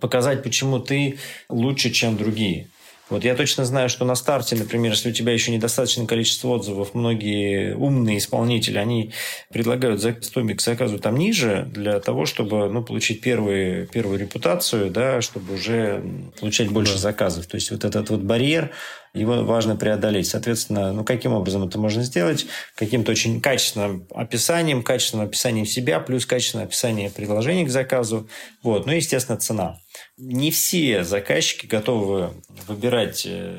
показать, 0.00 0.42
почему 0.42 0.80
ты 0.80 1.18
лучше, 1.48 1.90
чем 1.90 2.18
другие. 2.18 2.68
Вот 3.10 3.24
я 3.24 3.34
точно 3.34 3.64
знаю, 3.64 3.88
что 3.88 4.04
на 4.04 4.14
старте, 4.14 4.54
например, 4.54 4.92
если 4.92 5.10
у 5.10 5.12
тебя 5.12 5.32
еще 5.32 5.50
недостаточное 5.50 6.06
количество 6.06 6.48
отзывов, 6.48 6.94
многие 6.94 7.74
умные 7.74 8.18
исполнители, 8.18 8.78
они 8.78 9.12
предлагают 9.52 10.00
стоимость 10.24 10.58
к 10.58 10.62
заказу 10.62 10.98
там 10.98 11.16
ниже 11.16 11.68
для 11.72 11.98
того, 11.98 12.24
чтобы 12.24 12.68
ну, 12.68 12.82
получить 12.84 13.20
первую, 13.20 13.88
первую 13.88 14.18
репутацию, 14.18 14.90
да, 14.90 15.20
чтобы 15.20 15.54
уже 15.54 16.02
получать 16.38 16.70
больше 16.70 16.94
да. 16.94 16.98
заказов. 16.98 17.46
То 17.46 17.56
есть 17.56 17.72
вот 17.72 17.84
этот 17.84 18.10
вот 18.10 18.20
барьер, 18.20 18.70
его 19.12 19.42
важно 19.42 19.74
преодолеть. 19.74 20.28
Соответственно, 20.28 20.92
ну 20.92 21.02
каким 21.02 21.32
образом 21.32 21.66
это 21.66 21.78
можно 21.78 22.04
сделать? 22.04 22.46
Каким-то 22.76 23.10
очень 23.10 23.40
качественным 23.40 24.06
описанием, 24.14 24.84
качественным 24.84 25.26
описанием 25.26 25.66
себя, 25.66 25.98
плюс 25.98 26.26
качественное 26.26 26.66
описание 26.66 27.10
предложений 27.10 27.66
к 27.66 27.70
заказу. 27.70 28.28
Вот. 28.62 28.86
Ну, 28.86 28.92
естественно, 28.92 29.36
цена 29.36 29.80
не 30.20 30.50
все 30.50 31.02
заказчики 31.02 31.66
готовы 31.66 32.30
выбирать 32.66 33.24
э, 33.26 33.56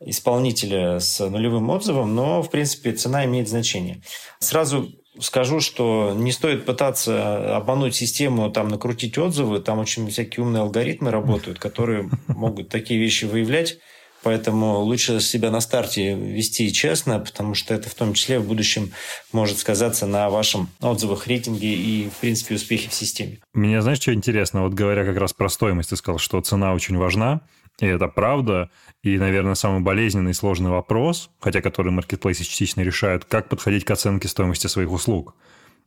исполнителя 0.00 0.98
с 0.98 1.26
нулевым 1.26 1.70
отзывом, 1.70 2.14
но, 2.14 2.42
в 2.42 2.50
принципе, 2.50 2.92
цена 2.92 3.24
имеет 3.24 3.48
значение. 3.48 4.02
Сразу 4.40 4.90
скажу, 5.20 5.60
что 5.60 6.12
не 6.16 6.32
стоит 6.32 6.64
пытаться 6.64 7.56
обмануть 7.56 7.94
систему, 7.94 8.50
там, 8.50 8.68
накрутить 8.68 9.16
отзывы. 9.18 9.60
Там 9.60 9.78
очень 9.78 10.08
всякие 10.08 10.44
умные 10.44 10.62
алгоритмы 10.62 11.10
работают, 11.10 11.58
которые 11.58 12.10
могут 12.26 12.68
такие 12.68 12.98
вещи 12.98 13.24
выявлять. 13.24 13.78
Поэтому 14.22 14.80
лучше 14.80 15.20
себя 15.20 15.50
на 15.50 15.60
старте 15.60 16.14
вести 16.14 16.72
честно, 16.72 17.18
потому 17.20 17.54
что 17.54 17.74
это 17.74 17.88
в 17.88 17.94
том 17.94 18.12
числе 18.12 18.38
в 18.38 18.46
будущем 18.46 18.92
может 19.32 19.58
сказаться 19.58 20.06
на 20.06 20.28
вашем 20.28 20.68
отзывах, 20.80 21.26
рейтинге 21.26 21.72
и, 21.72 22.10
в 22.10 22.16
принципе, 22.20 22.56
успехе 22.56 22.90
в 22.90 22.94
системе. 22.94 23.38
Мне, 23.54 23.80
знаешь, 23.80 24.00
что 24.00 24.12
интересно? 24.12 24.62
Вот 24.62 24.74
говоря 24.74 25.04
как 25.04 25.16
раз 25.16 25.32
про 25.32 25.48
стоимость, 25.48 25.90
ты 25.90 25.96
сказал, 25.96 26.18
что 26.18 26.40
цена 26.40 26.74
очень 26.74 26.96
важна, 26.98 27.40
и 27.80 27.86
это 27.86 28.08
правда. 28.08 28.70
И, 29.02 29.16
наверное, 29.16 29.54
самый 29.54 29.80
болезненный 29.80 30.32
и 30.32 30.34
сложный 30.34 30.70
вопрос, 30.70 31.30
хотя 31.40 31.62
который 31.62 31.92
маркетплейсы 31.92 32.44
частично 32.44 32.82
решают, 32.82 33.24
как 33.24 33.48
подходить 33.48 33.84
к 33.84 33.90
оценке 33.90 34.28
стоимости 34.28 34.66
своих 34.66 34.92
услуг. 34.92 35.34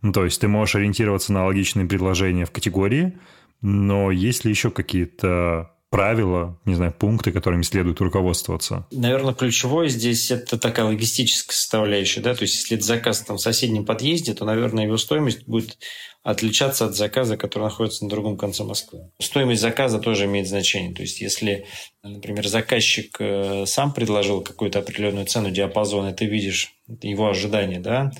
Ну, 0.01 0.11
то 0.11 0.25
есть 0.25 0.41
ты 0.41 0.47
можешь 0.47 0.75
ориентироваться 0.75 1.31
на 1.31 1.45
логичные 1.45 1.85
предложения 1.85 2.45
в 2.45 2.51
категории, 2.51 3.13
но 3.61 4.11
есть 4.11 4.43
ли 4.43 4.51
еще 4.51 4.71
какие-то 4.71 5.72
правила, 5.93 6.59
не 6.65 6.73
знаю, 6.73 6.91
пункты, 6.91 7.31
которыми 7.31 7.61
следует 7.61 8.01
руководствоваться? 8.01 8.87
Наверное, 8.89 9.35
ключевое 9.35 9.89
здесь 9.89 10.31
это 10.31 10.57
такая 10.57 10.87
логистическая 10.87 11.53
составляющая, 11.53 12.19
да, 12.19 12.33
то 12.33 12.41
есть 12.41 12.55
если 12.55 12.77
это 12.77 12.83
заказ 12.83 13.21
там, 13.21 13.37
в 13.37 13.41
соседнем 13.41 13.85
подъезде, 13.85 14.33
то, 14.33 14.43
наверное, 14.43 14.85
его 14.85 14.97
стоимость 14.97 15.47
будет 15.47 15.77
отличаться 16.23 16.85
от 16.85 16.95
заказа, 16.95 17.37
который 17.37 17.65
находится 17.65 18.05
на 18.05 18.09
другом 18.09 18.37
конце 18.37 18.63
Москвы. 18.63 19.11
Стоимость 19.21 19.61
заказа 19.61 19.99
тоже 19.99 20.25
имеет 20.25 20.47
значение. 20.47 20.95
То 20.95 21.03
есть, 21.03 21.21
если, 21.21 21.67
например, 22.01 22.47
заказчик 22.47 23.15
э, 23.19 23.65
сам 23.67 23.93
предложил 23.93 24.41
какую-то 24.41 24.79
определенную 24.79 25.27
цену 25.27 25.51
диапазон, 25.51 26.07
и 26.07 26.15
ты 26.15 26.25
видишь 26.25 26.73
его 27.03 27.29
ожидания, 27.29 27.79
да, 27.79 28.11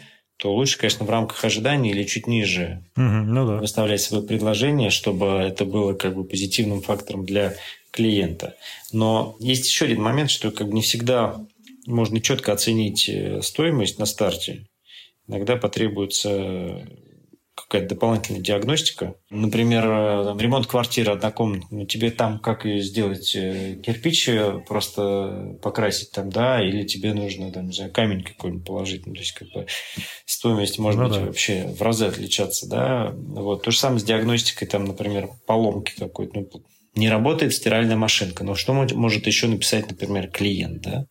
то 0.44 0.54
лучше, 0.54 0.78
конечно, 0.78 1.06
в 1.06 1.10
рамках 1.10 1.46
ожиданий 1.46 1.92
или 1.92 2.04
чуть 2.04 2.28
ниже 2.28 2.84
угу, 2.98 3.04
ну 3.06 3.48
да. 3.48 3.54
выставлять 3.60 4.02
свои 4.02 4.22
предложения, 4.22 4.90
чтобы 4.90 5.28
это 5.28 5.64
было 5.64 5.94
как 5.94 6.16
бы 6.16 6.26
позитивным 6.26 6.82
фактором 6.82 7.26
для 7.26 7.56
клиента. 7.92 8.58
Но 8.92 9.38
есть 9.40 9.66
еще 9.66 9.86
один 9.86 10.02
момент, 10.02 10.30
что 10.30 10.52
как 10.52 10.68
бы 10.68 10.74
не 10.74 10.82
всегда 10.82 11.40
можно 11.86 12.20
четко 12.20 12.52
оценить 12.52 13.08
э, 13.08 13.42
стоимость 13.42 14.00
на 14.00 14.06
старте. 14.06 14.68
Иногда 15.30 15.56
потребуется 15.56 16.86
какая-то 17.56 17.90
дополнительная 17.90 18.42
диагностика. 18.42 19.16
Например, 19.30 19.86
э, 19.86 20.24
там, 20.26 20.40
ремонт 20.40 20.68
квартиры 20.68 21.12
однокомнатной. 21.12 21.86
Тебе 21.86 22.10
там 22.12 22.40
как 22.40 22.66
ее 22.66 22.82
сделать? 22.82 23.36
Э, 23.36 23.76
кирпич 23.76 24.30
просто 24.68 25.58
покрасить 25.62 26.12
там, 26.12 26.30
да? 26.30 26.62
Или 26.62 26.84
тебе 26.86 27.14
нужно, 27.14 27.52
там, 27.52 27.68
не 27.68 27.74
знаю, 27.74 27.92
камень 27.92 28.24
какой-нибудь 28.24 28.66
положить? 28.66 29.06
Ну, 29.06 29.14
то 29.14 29.20
есть, 29.20 29.34
как 29.34 29.50
бы 29.50 29.68
стоимость 30.26 30.80
может 30.80 31.00
ну, 31.00 31.08
быть 31.08 31.18
да. 31.18 31.26
вообще 31.26 31.68
в 31.68 31.82
разы 31.82 32.06
отличаться, 32.06 32.68
да? 32.68 33.12
Вот. 33.16 33.64
То 33.64 33.72
же 33.72 33.78
самое 33.78 34.00
с 34.00 34.04
диагностикой, 34.04 34.68
там, 34.68 34.86
например, 34.86 35.30
поломки 35.46 35.94
какой-то. 35.98 36.40
Ну, 36.40 36.50
не 36.96 37.10
работает 37.10 37.54
стиральная 37.54 37.96
машинка. 37.96 38.44
Но 38.44 38.56
что 38.56 38.74
может 38.74 39.28
еще 39.28 39.48
написать, 39.48 39.90
например, 39.90 40.30
клиент, 40.30 40.82
да? 40.82 41.06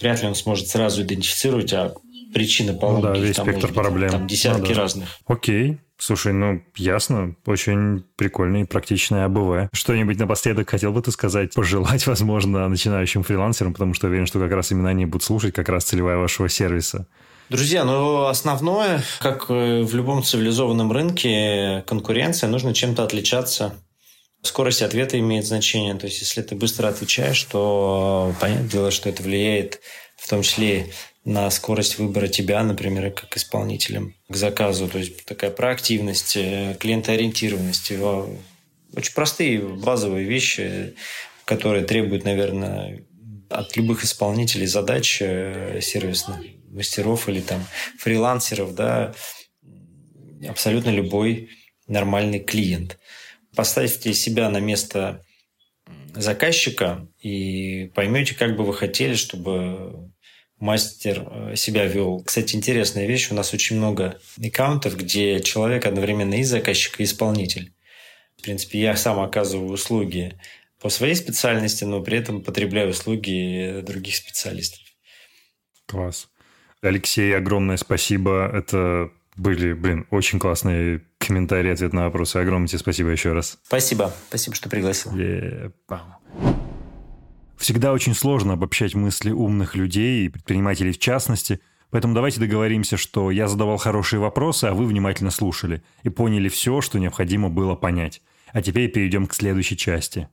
Вряд 0.00 0.20
ли 0.20 0.28
он 0.28 0.34
сможет 0.34 0.68
сразу 0.68 1.02
идентифицировать, 1.02 1.72
а 1.72 1.94
причины 2.32 2.74
поломки. 2.74 3.06
Ну, 3.06 3.14
да, 3.14 3.18
весь 3.18 3.36
там, 3.36 3.46
спектр 3.46 3.72
проблем. 3.72 4.10
Там 4.10 4.26
десятки 4.26 4.68
ну, 4.68 4.74
да. 4.74 4.80
разных. 4.82 5.08
Окей. 5.26 5.78
Слушай, 5.98 6.34
ну, 6.34 6.62
ясно. 6.76 7.36
Очень 7.46 8.04
прикольный 8.16 8.62
и 8.62 8.64
практичный 8.64 9.24
АБВ. 9.24 9.70
Что-нибудь 9.72 10.18
напоследок 10.18 10.68
хотел 10.68 10.92
бы 10.92 11.00
ты 11.00 11.10
сказать, 11.10 11.54
пожелать, 11.54 12.06
возможно, 12.06 12.68
начинающим 12.68 13.22
фрилансерам, 13.22 13.72
потому 13.72 13.94
что 13.94 14.08
уверен, 14.08 14.26
что 14.26 14.38
как 14.38 14.52
раз 14.52 14.70
именно 14.72 14.90
они 14.90 15.06
будут 15.06 15.22
слушать 15.22 15.54
как 15.54 15.68
раз 15.68 15.84
целевая 15.84 16.18
вашего 16.18 16.48
сервиса. 16.48 17.06
Друзья, 17.48 17.84
ну 17.84 18.24
основное, 18.24 19.04
как 19.20 19.48
в 19.48 19.94
любом 19.94 20.24
цивилизованном 20.24 20.90
рынке, 20.90 21.84
конкуренция, 21.86 22.50
нужно 22.50 22.74
чем-то 22.74 23.04
отличаться. 23.04 23.74
Скорость 24.42 24.82
ответа 24.82 25.18
имеет 25.18 25.46
значение. 25.46 25.94
То 25.94 26.06
есть, 26.06 26.20
если 26.20 26.42
ты 26.42 26.56
быстро 26.56 26.88
отвечаешь, 26.88 27.42
то 27.44 28.34
понятное 28.40 28.68
дело, 28.68 28.90
что 28.90 29.08
это 29.08 29.22
влияет 29.22 29.80
в 30.16 30.28
том 30.28 30.42
числе 30.42 30.92
на 31.26 31.50
скорость 31.50 31.98
выбора 31.98 32.28
тебя, 32.28 32.62
например, 32.62 33.10
как 33.10 33.36
исполнителем 33.36 34.14
к 34.28 34.36
заказу. 34.36 34.88
То 34.88 34.98
есть 34.98 35.24
такая 35.24 35.50
проактивность, 35.50 36.36
э, 36.36 36.76
клиентоориентированность. 36.78 37.90
Очень 37.90 39.12
простые 39.12 39.58
базовые 39.60 40.24
вещи, 40.24 40.94
которые 41.44 41.84
требуют, 41.84 42.24
наверное, 42.24 43.02
от 43.50 43.76
любых 43.76 44.04
исполнителей 44.04 44.66
задач 44.66 45.18
э, 45.20 45.80
сервисных 45.82 46.38
мастеров 46.70 47.28
или 47.28 47.40
там 47.40 47.66
фрилансеров, 47.98 48.76
да, 48.76 49.12
абсолютно 50.48 50.90
любой 50.90 51.50
нормальный 51.88 52.38
клиент. 52.38 52.98
Поставьте 53.56 54.14
себя 54.14 54.48
на 54.48 54.58
место 54.58 55.24
заказчика 56.14 57.08
и 57.20 57.90
поймете, 57.96 58.36
как 58.36 58.56
бы 58.56 58.64
вы 58.64 58.74
хотели, 58.74 59.14
чтобы 59.14 60.12
мастер 60.58 61.26
э, 61.30 61.56
себя 61.56 61.86
вел. 61.86 62.22
Кстати, 62.24 62.56
интересная 62.56 63.06
вещь. 63.06 63.30
У 63.30 63.34
нас 63.34 63.52
очень 63.52 63.76
много 63.76 64.18
аккаунтов, 64.42 64.96
где 64.96 65.40
человек 65.40 65.86
одновременно 65.86 66.34
и 66.34 66.42
заказчик, 66.42 67.00
и 67.00 67.04
исполнитель. 67.04 67.72
В 68.38 68.42
принципе, 68.42 68.80
я 68.80 68.96
сам 68.96 69.20
оказываю 69.20 69.70
услуги 69.70 70.38
по 70.80 70.88
своей 70.88 71.14
специальности, 71.14 71.84
но 71.84 72.02
при 72.02 72.18
этом 72.18 72.42
потребляю 72.42 72.90
услуги 72.90 73.80
других 73.82 74.16
специалистов. 74.16 74.80
Класс. 75.86 76.28
Алексей, 76.82 77.34
огромное 77.36 77.76
спасибо. 77.76 78.50
Это 78.52 79.10
были, 79.36 79.72
блин, 79.72 80.06
очень 80.10 80.38
классные 80.38 81.02
комментарии, 81.18 81.72
ответ 81.72 81.92
на 81.92 82.04
вопросы. 82.04 82.36
Огромное 82.36 82.68
тебе 82.68 82.78
спасибо 82.78 83.10
еще 83.10 83.32
раз. 83.32 83.58
Спасибо. 83.64 84.14
Спасибо, 84.28 84.54
что 84.54 84.68
пригласил. 84.68 85.12
Yeah. 85.12 85.72
Всегда 87.66 87.92
очень 87.92 88.14
сложно 88.14 88.52
обобщать 88.52 88.94
мысли 88.94 89.32
умных 89.32 89.74
людей 89.74 90.24
и 90.24 90.28
предпринимателей 90.28 90.92
в 90.92 91.00
частности, 91.00 91.58
поэтому 91.90 92.14
давайте 92.14 92.38
договоримся, 92.38 92.96
что 92.96 93.32
я 93.32 93.48
задавал 93.48 93.76
хорошие 93.76 94.20
вопросы, 94.20 94.66
а 94.66 94.72
вы 94.72 94.86
внимательно 94.86 95.32
слушали 95.32 95.82
и 96.04 96.08
поняли 96.08 96.48
все, 96.48 96.80
что 96.80 97.00
необходимо 97.00 97.48
было 97.48 97.74
понять. 97.74 98.22
А 98.52 98.62
теперь 98.62 98.88
перейдем 98.88 99.26
к 99.26 99.34
следующей 99.34 99.76
части. 99.76 100.28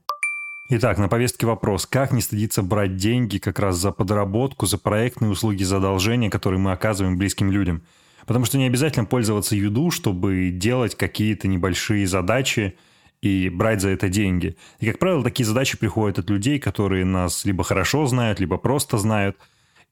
Итак, 0.68 0.96
на 0.98 1.08
повестке 1.08 1.44
вопрос, 1.44 1.86
как 1.86 2.12
не 2.12 2.20
стыдиться 2.20 2.62
брать 2.62 2.94
деньги 2.94 3.38
как 3.38 3.58
раз 3.58 3.78
за 3.78 3.90
подработку, 3.90 4.66
за 4.66 4.78
проектные 4.78 5.32
услуги, 5.32 5.64
за 5.64 5.78
одолжения, 5.78 6.30
которые 6.30 6.60
мы 6.60 6.70
оказываем 6.70 7.18
близким 7.18 7.50
людям. 7.50 7.82
Потому 8.26 8.44
что 8.44 8.58
не 8.58 8.66
обязательно 8.66 9.06
пользоваться 9.06 9.56
юду, 9.56 9.90
чтобы 9.90 10.50
делать 10.52 10.94
какие-то 10.94 11.48
небольшие 11.48 12.06
задачи, 12.06 12.76
и 13.24 13.48
брать 13.48 13.80
за 13.80 13.88
это 13.88 14.10
деньги. 14.10 14.54
И, 14.80 14.86
как 14.86 14.98
правило, 14.98 15.24
такие 15.24 15.46
задачи 15.46 15.78
приходят 15.78 16.18
от 16.18 16.28
людей, 16.28 16.58
которые 16.58 17.06
нас 17.06 17.46
либо 17.46 17.64
хорошо 17.64 18.04
знают, 18.06 18.38
либо 18.38 18.58
просто 18.58 18.98
знают. 18.98 19.38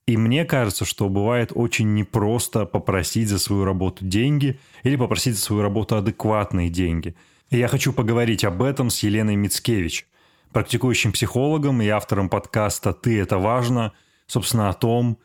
И 0.07 0.19
мне 0.19 0.45
кажется, 0.45 0.85
что 0.85 1.09
бывает 1.09 1.51
очень 1.55 1.95
непросто 1.95 2.67
попросить 2.67 3.29
за 3.29 3.39
свою 3.39 3.65
работу 3.65 4.05
деньги 4.05 4.61
или 4.83 4.97
попросить 4.97 5.37
за 5.37 5.41
свою 5.41 5.63
работу 5.63 5.97
адекватные 5.97 6.69
деньги. 6.69 7.17
И 7.49 7.57
я 7.57 7.69
хочу 7.69 7.95
поговорить 7.95 8.45
об 8.45 8.63
этом 8.63 8.91
с 8.91 9.03
Еленой 9.03 9.37
Мицкевич. 9.37 10.07
практикующим 10.53 11.13
психологом 11.13 11.81
и 11.81 11.89
автором 11.89 12.29
подкаста 12.29 12.93
«Ты– 12.93 13.19
это 13.23 13.39
важно», 13.39 13.95
собственно, 14.27 14.69
о 14.69 14.75
том, 14.75 15.17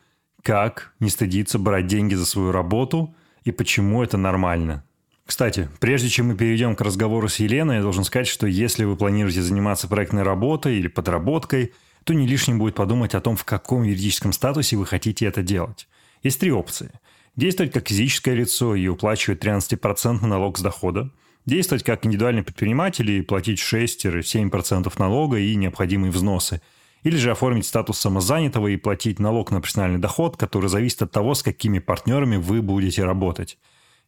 как 0.42 0.94
не 1.00 1.10
стыдиться 1.10 1.58
брать 1.58 1.86
деньги 1.86 2.14
за 2.14 2.24
свою 2.24 2.52
работу 2.52 3.14
и 3.44 3.50
почему 3.50 4.02
это 4.02 4.16
нормально. 4.16 4.87
Кстати, 5.28 5.68
прежде 5.78 6.08
чем 6.08 6.28
мы 6.28 6.36
перейдем 6.36 6.74
к 6.74 6.80
разговору 6.80 7.28
с 7.28 7.38
Еленой, 7.38 7.76
я 7.76 7.82
должен 7.82 8.02
сказать, 8.02 8.26
что 8.26 8.46
если 8.46 8.84
вы 8.84 8.96
планируете 8.96 9.42
заниматься 9.42 9.86
проектной 9.86 10.22
работой 10.22 10.78
или 10.78 10.88
подработкой, 10.88 11.74
то 12.04 12.14
не 12.14 12.26
лишним 12.26 12.58
будет 12.58 12.76
подумать 12.76 13.14
о 13.14 13.20
том, 13.20 13.36
в 13.36 13.44
каком 13.44 13.82
юридическом 13.82 14.32
статусе 14.32 14.76
вы 14.76 14.86
хотите 14.86 15.26
это 15.26 15.42
делать. 15.42 15.86
Есть 16.22 16.40
три 16.40 16.50
опции. 16.50 16.92
Действовать 17.36 17.74
как 17.74 17.88
физическое 17.88 18.34
лицо 18.34 18.74
и 18.74 18.88
уплачивать 18.88 19.44
13% 19.44 20.24
налог 20.24 20.56
с 20.56 20.62
дохода. 20.62 21.10
Действовать 21.44 21.84
как 21.84 22.06
индивидуальный 22.06 22.42
предприниматель 22.42 23.10
и 23.10 23.20
платить 23.20 23.58
6-7% 23.58 24.90
налога 24.98 25.38
и 25.38 25.54
необходимые 25.56 26.10
взносы. 26.10 26.62
Или 27.02 27.16
же 27.16 27.32
оформить 27.32 27.66
статус 27.66 27.98
самозанятого 27.98 28.68
и 28.68 28.78
платить 28.78 29.18
налог 29.18 29.50
на 29.50 29.60
персональный 29.60 29.98
доход, 29.98 30.38
который 30.38 30.70
зависит 30.70 31.02
от 31.02 31.12
того, 31.12 31.34
с 31.34 31.42
какими 31.42 31.80
партнерами 31.80 32.36
вы 32.36 32.62
будете 32.62 33.04
работать. 33.04 33.58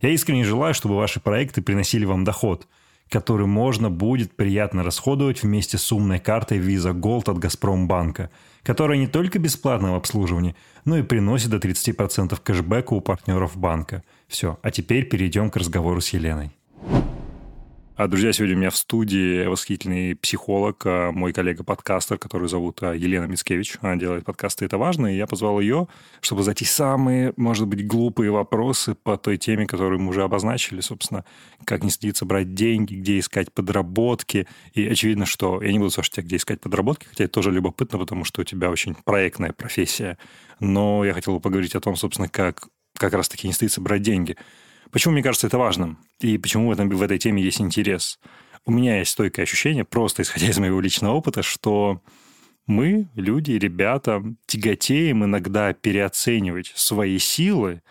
Я 0.01 0.11
искренне 0.11 0.45
желаю, 0.45 0.75
чтобы 0.75 0.97
ваши 0.97 1.21
проекты 1.21 1.63
приносили 1.63 2.05
вам 2.05 2.25
доход, 2.25 2.67
который 3.11 3.47
можно 3.47 3.91
будет 3.91 4.35
приятно 4.35 4.83
расходовать 4.83 5.43
вместе 5.43 5.77
с 5.77 5.93
умной 5.93 6.19
картой 6.19 6.59
Visa 6.59 6.93
Gold 6.93 7.31
от 7.31 7.39
Газпромбанка, 7.39 8.31
которая 8.63 8.99
не 8.99 9.07
только 9.07 9.39
бесплатна 9.39 9.93
в 9.93 9.97
обслуживании, 9.97 10.57
но 10.85 10.97
и 10.97 11.03
приносит 11.03 11.51
до 11.51 11.59
30% 11.59 12.39
кэшбэка 12.43 12.95
у 12.95 13.01
партнеров 13.01 13.57
банка. 13.57 14.03
Все, 14.27 14.59
а 14.63 14.71
теперь 14.71 15.09
перейдем 15.09 15.51
к 15.51 15.57
разговору 15.57 16.01
с 16.01 16.11
Еленой. 16.11 16.53
А, 18.01 18.09
друзья, 18.09 18.33
сегодня 18.33 18.57
у 18.57 18.59
меня 18.61 18.71
в 18.71 18.79
студии 18.79 19.45
восхитительный 19.45 20.17
психолог, 20.17 20.81
а, 20.87 21.13
мой 21.13 21.35
коллега-подкастер, 21.35 22.17
который 22.17 22.49
зовут 22.49 22.83
а, 22.83 22.95
Елена 22.95 23.27
Мицкевич. 23.27 23.77
Она 23.83 23.97
делает 23.97 24.25
подкасты 24.25 24.65
«Это 24.65 24.79
важно», 24.79 25.07
и 25.07 25.19
я 25.19 25.27
позвал 25.27 25.61
ее, 25.61 25.87
чтобы 26.23 26.43
задать 26.43 26.67
самые, 26.67 27.35
может 27.37 27.69
быть, 27.69 27.87
глупые 27.87 28.31
вопросы 28.31 28.95
по 28.95 29.19
той 29.19 29.37
теме, 29.37 29.67
которую 29.67 30.01
мы 30.01 30.09
уже 30.09 30.23
обозначили, 30.23 30.81
собственно, 30.81 31.27
как 31.67 31.85
не 31.85 31.91
стыдиться 31.91 32.25
брать 32.25 32.55
деньги, 32.55 32.95
где 32.95 33.19
искать 33.19 33.53
подработки. 33.53 34.49
И 34.73 34.89
очевидно, 34.89 35.27
что 35.27 35.63
я 35.63 35.71
не 35.71 35.79
буду 35.79 35.91
спрашивать 35.91 36.15
тебя, 36.15 36.25
где 36.25 36.37
искать 36.37 36.61
подработки, 36.63 37.05
хотя 37.05 37.25
это 37.25 37.35
тоже 37.35 37.51
любопытно, 37.51 37.99
потому 37.99 38.25
что 38.25 38.41
у 38.41 38.45
тебя 38.45 38.71
очень 38.71 38.95
проектная 38.95 39.53
профессия. 39.53 40.17
Но 40.59 41.05
я 41.05 41.13
хотел 41.13 41.35
бы 41.35 41.41
поговорить 41.41 41.75
о 41.75 41.81
том, 41.81 41.97
собственно, 41.97 42.31
как 42.31 42.67
как 42.97 43.13
раз-таки 43.13 43.47
не 43.47 43.53
стыдиться 43.53 43.83
брать 43.83 44.01
деньги. 44.01 44.37
Почему 44.93 45.13
мне 45.13 45.23
кажется 45.23 45.47
это 45.47 45.59
важным? 45.59 45.99
И 46.21 46.39
почему 46.39 46.69
в, 46.69 46.73
этом, 46.73 46.89
в 46.89 47.03
этой 47.03 47.19
теме 47.19 47.43
есть 47.43 47.61
интерес? 47.61 48.19
У 48.67 48.73
меня 48.73 48.99
есть 48.99 49.13
стойкое 49.13 49.45
ощущение, 49.45 49.85
просто 49.85 50.23
исходя 50.23 50.49
из 50.49 50.59
моего 50.59 50.81
личного 50.81 51.15
опыта, 51.15 51.43
что 51.43 52.03
мы, 52.67 53.09
люди, 53.15 53.53
ребята, 53.53 54.23
тяготеем 54.47 55.25
иногда 55.25 55.73
переоценивать 55.73 56.73
свои 56.77 57.19
силы 57.19 57.83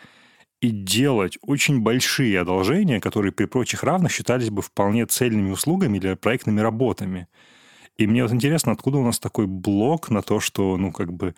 и 0.62 0.70
делать 0.70 1.38
очень 1.42 1.82
большие 1.82 2.40
одолжения, 2.40 3.00
которые 3.00 3.32
при 3.32 3.46
прочих 3.46 3.84
равных 3.84 4.12
считались 4.12 4.50
бы 4.50 4.62
вполне 4.62 5.06
цельными 5.06 5.52
услугами 5.52 5.98
или 5.98 6.14
проектными 6.16 6.60
работами. 6.60 7.28
И 7.98 8.08
мне 8.08 8.24
вот 8.24 8.32
интересно, 8.32 8.72
откуда 8.72 8.98
у 8.98 9.04
нас 9.04 9.20
такой 9.20 9.48
блок 9.48 10.10
на 10.10 10.22
то, 10.22 10.40
что, 10.40 10.78
ну, 10.78 10.92
как 10.92 11.12
бы, 11.12 11.36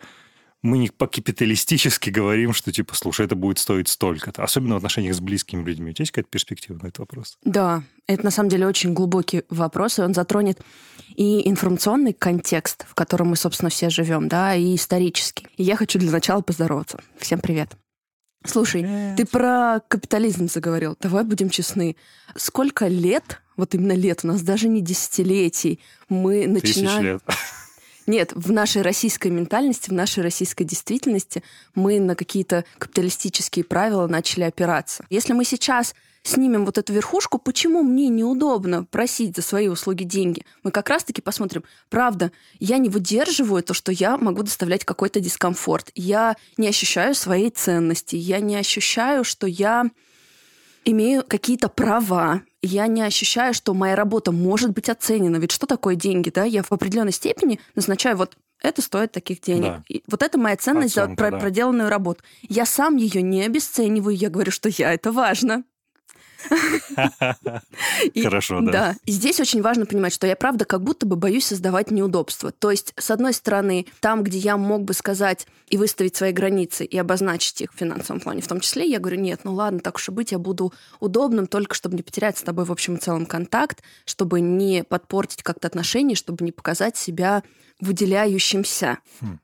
мы 0.62 0.78
не 0.78 0.88
по-капиталистически 0.88 2.10
говорим, 2.10 2.52
что 2.52 2.70
типа, 2.70 2.94
слушай, 2.94 3.26
это 3.26 3.34
будет 3.34 3.58
стоить 3.58 3.88
столько-то. 3.88 4.44
Особенно 4.44 4.74
в 4.74 4.76
отношениях 4.78 5.14
с 5.14 5.20
близкими 5.20 5.64
людьми. 5.64 5.90
У 5.90 5.92
тебя 5.92 6.04
есть 6.04 6.12
какая-то 6.12 6.30
перспектива 6.30 6.78
на 6.80 6.86
этот 6.86 7.00
вопрос? 7.00 7.36
Да, 7.44 7.82
это 8.06 8.24
на 8.24 8.30
самом 8.30 8.48
деле 8.48 8.66
очень 8.66 8.94
глубокий 8.94 9.42
вопрос, 9.50 9.98
и 9.98 10.02
он 10.02 10.14
затронет 10.14 10.60
и 11.16 11.48
информационный 11.48 12.12
контекст, 12.12 12.86
в 12.88 12.94
котором 12.94 13.28
мы, 13.28 13.36
собственно, 13.36 13.70
все 13.70 13.90
живем, 13.90 14.28
да, 14.28 14.54
и 14.54 14.76
исторический. 14.76 15.48
И 15.56 15.64
я 15.64 15.76
хочу 15.76 15.98
для 15.98 16.12
начала 16.12 16.42
поздороваться. 16.42 17.00
Всем 17.18 17.40
привет. 17.40 17.72
Слушай, 18.44 18.82
привет. 18.82 19.16
ты 19.16 19.26
про 19.26 19.80
капитализм 19.88 20.48
заговорил. 20.48 20.96
Давай 21.00 21.24
будем 21.24 21.50
честны. 21.50 21.96
Сколько 22.36 22.86
лет, 22.86 23.42
вот 23.56 23.74
именно 23.74 23.92
лет, 23.92 24.20
у 24.22 24.28
нас 24.28 24.42
даже 24.42 24.68
не 24.68 24.80
десятилетий, 24.80 25.80
мы 26.08 26.46
начинаем... 26.46 27.20
Тысяч 27.20 27.36
лет. 27.36 27.38
Нет, 28.06 28.32
в 28.34 28.50
нашей 28.50 28.82
российской 28.82 29.28
ментальности, 29.28 29.90
в 29.90 29.92
нашей 29.92 30.22
российской 30.22 30.64
действительности 30.64 31.42
мы 31.74 32.00
на 32.00 32.16
какие-то 32.16 32.64
капиталистические 32.78 33.64
правила 33.64 34.06
начали 34.06 34.44
опираться. 34.44 35.04
Если 35.08 35.32
мы 35.32 35.44
сейчас 35.44 35.94
снимем 36.24 36.64
вот 36.64 36.78
эту 36.78 36.92
верхушку, 36.92 37.38
почему 37.38 37.82
мне 37.82 38.08
неудобно 38.08 38.84
просить 38.84 39.36
за 39.36 39.42
свои 39.42 39.68
услуги 39.68 40.04
деньги? 40.04 40.44
Мы 40.62 40.70
как 40.70 40.88
раз-таки 40.88 41.20
посмотрим, 41.20 41.64
правда, 41.90 42.32
я 42.58 42.78
не 42.78 42.88
выдерживаю 42.88 43.62
то, 43.62 43.74
что 43.74 43.92
я 43.92 44.16
могу 44.16 44.42
доставлять 44.42 44.84
какой-то 44.84 45.20
дискомфорт. 45.20 45.90
Я 45.94 46.36
не 46.56 46.68
ощущаю 46.68 47.14
своей 47.14 47.50
ценности, 47.50 48.16
я 48.16 48.40
не 48.40 48.56
ощущаю, 48.56 49.24
что 49.24 49.46
я 49.46 49.84
имею 50.84 51.24
какие-то 51.26 51.68
права, 51.68 52.42
я 52.62 52.86
не 52.86 53.02
ощущаю, 53.02 53.54
что 53.54 53.74
моя 53.74 53.96
работа 53.96 54.32
может 54.32 54.70
быть 54.70 54.88
оценена. 54.88 55.36
Ведь 55.36 55.50
что 55.52 55.66
такое 55.66 55.94
деньги, 55.96 56.30
да? 56.30 56.44
Я 56.44 56.62
в 56.62 56.72
определенной 56.72 57.12
степени 57.12 57.58
назначаю 57.74 58.16
вот 58.16 58.36
это 58.62 58.80
стоит 58.80 59.10
таких 59.12 59.40
денег. 59.40 59.62
Да. 59.62 59.84
И 59.88 60.02
вот 60.06 60.22
это 60.22 60.38
моя 60.38 60.56
ценность 60.56 60.96
Оценка, 60.96 61.10
за 61.10 61.16
про- 61.16 61.30
да. 61.32 61.38
проделанную 61.38 61.88
работу. 61.90 62.22
Я 62.48 62.64
сам 62.64 62.96
ее 62.96 63.20
не 63.20 63.42
обесцениваю, 63.44 64.16
я 64.16 64.30
говорю, 64.30 64.52
что 64.52 64.68
я 64.68 64.94
это 64.94 65.10
важно. 65.10 65.64
Хорошо, 68.22 68.60
да. 68.60 68.72
Да. 68.72 68.96
И 69.06 69.12
здесь 69.12 69.40
очень 69.40 69.62
важно 69.62 69.86
понимать, 69.86 70.12
что 70.12 70.26
я, 70.26 70.36
правда, 70.36 70.64
как 70.64 70.82
будто 70.82 71.06
бы 71.06 71.16
боюсь 71.16 71.46
создавать 71.46 71.90
неудобства. 71.90 72.52
То 72.52 72.70
есть, 72.70 72.92
с 72.96 73.10
одной 73.10 73.32
стороны, 73.32 73.86
там, 74.00 74.22
где 74.22 74.38
я 74.38 74.56
мог 74.56 74.84
бы 74.84 74.94
сказать 74.94 75.46
и 75.68 75.76
выставить 75.76 76.16
свои 76.16 76.32
границы 76.32 76.84
и 76.84 76.98
обозначить 76.98 77.60
их 77.62 77.72
в 77.72 77.76
финансовом 77.76 78.20
плане, 78.20 78.42
в 78.42 78.48
том 78.48 78.60
числе, 78.60 78.86
я 78.86 78.98
говорю, 78.98 79.20
нет, 79.20 79.40
ну 79.44 79.54
ладно, 79.54 79.80
так 79.80 79.96
уж 79.96 80.08
и 80.08 80.12
быть, 80.12 80.32
я 80.32 80.38
буду 80.38 80.72
удобным, 81.00 81.46
только 81.46 81.74
чтобы 81.74 81.96
не 81.96 82.02
потерять 82.02 82.38
с 82.38 82.42
тобой 82.42 82.64
в 82.64 82.72
общем 82.72 82.96
и 82.96 82.98
целом 82.98 83.26
контакт, 83.26 83.82
чтобы 84.04 84.40
не 84.40 84.84
подпортить 84.84 85.42
как-то 85.42 85.68
отношения, 85.68 86.14
чтобы 86.14 86.44
не 86.44 86.52
показать 86.52 86.96
себя 86.96 87.42
выделяющимся. 87.80 88.98
Хм. 89.20 89.38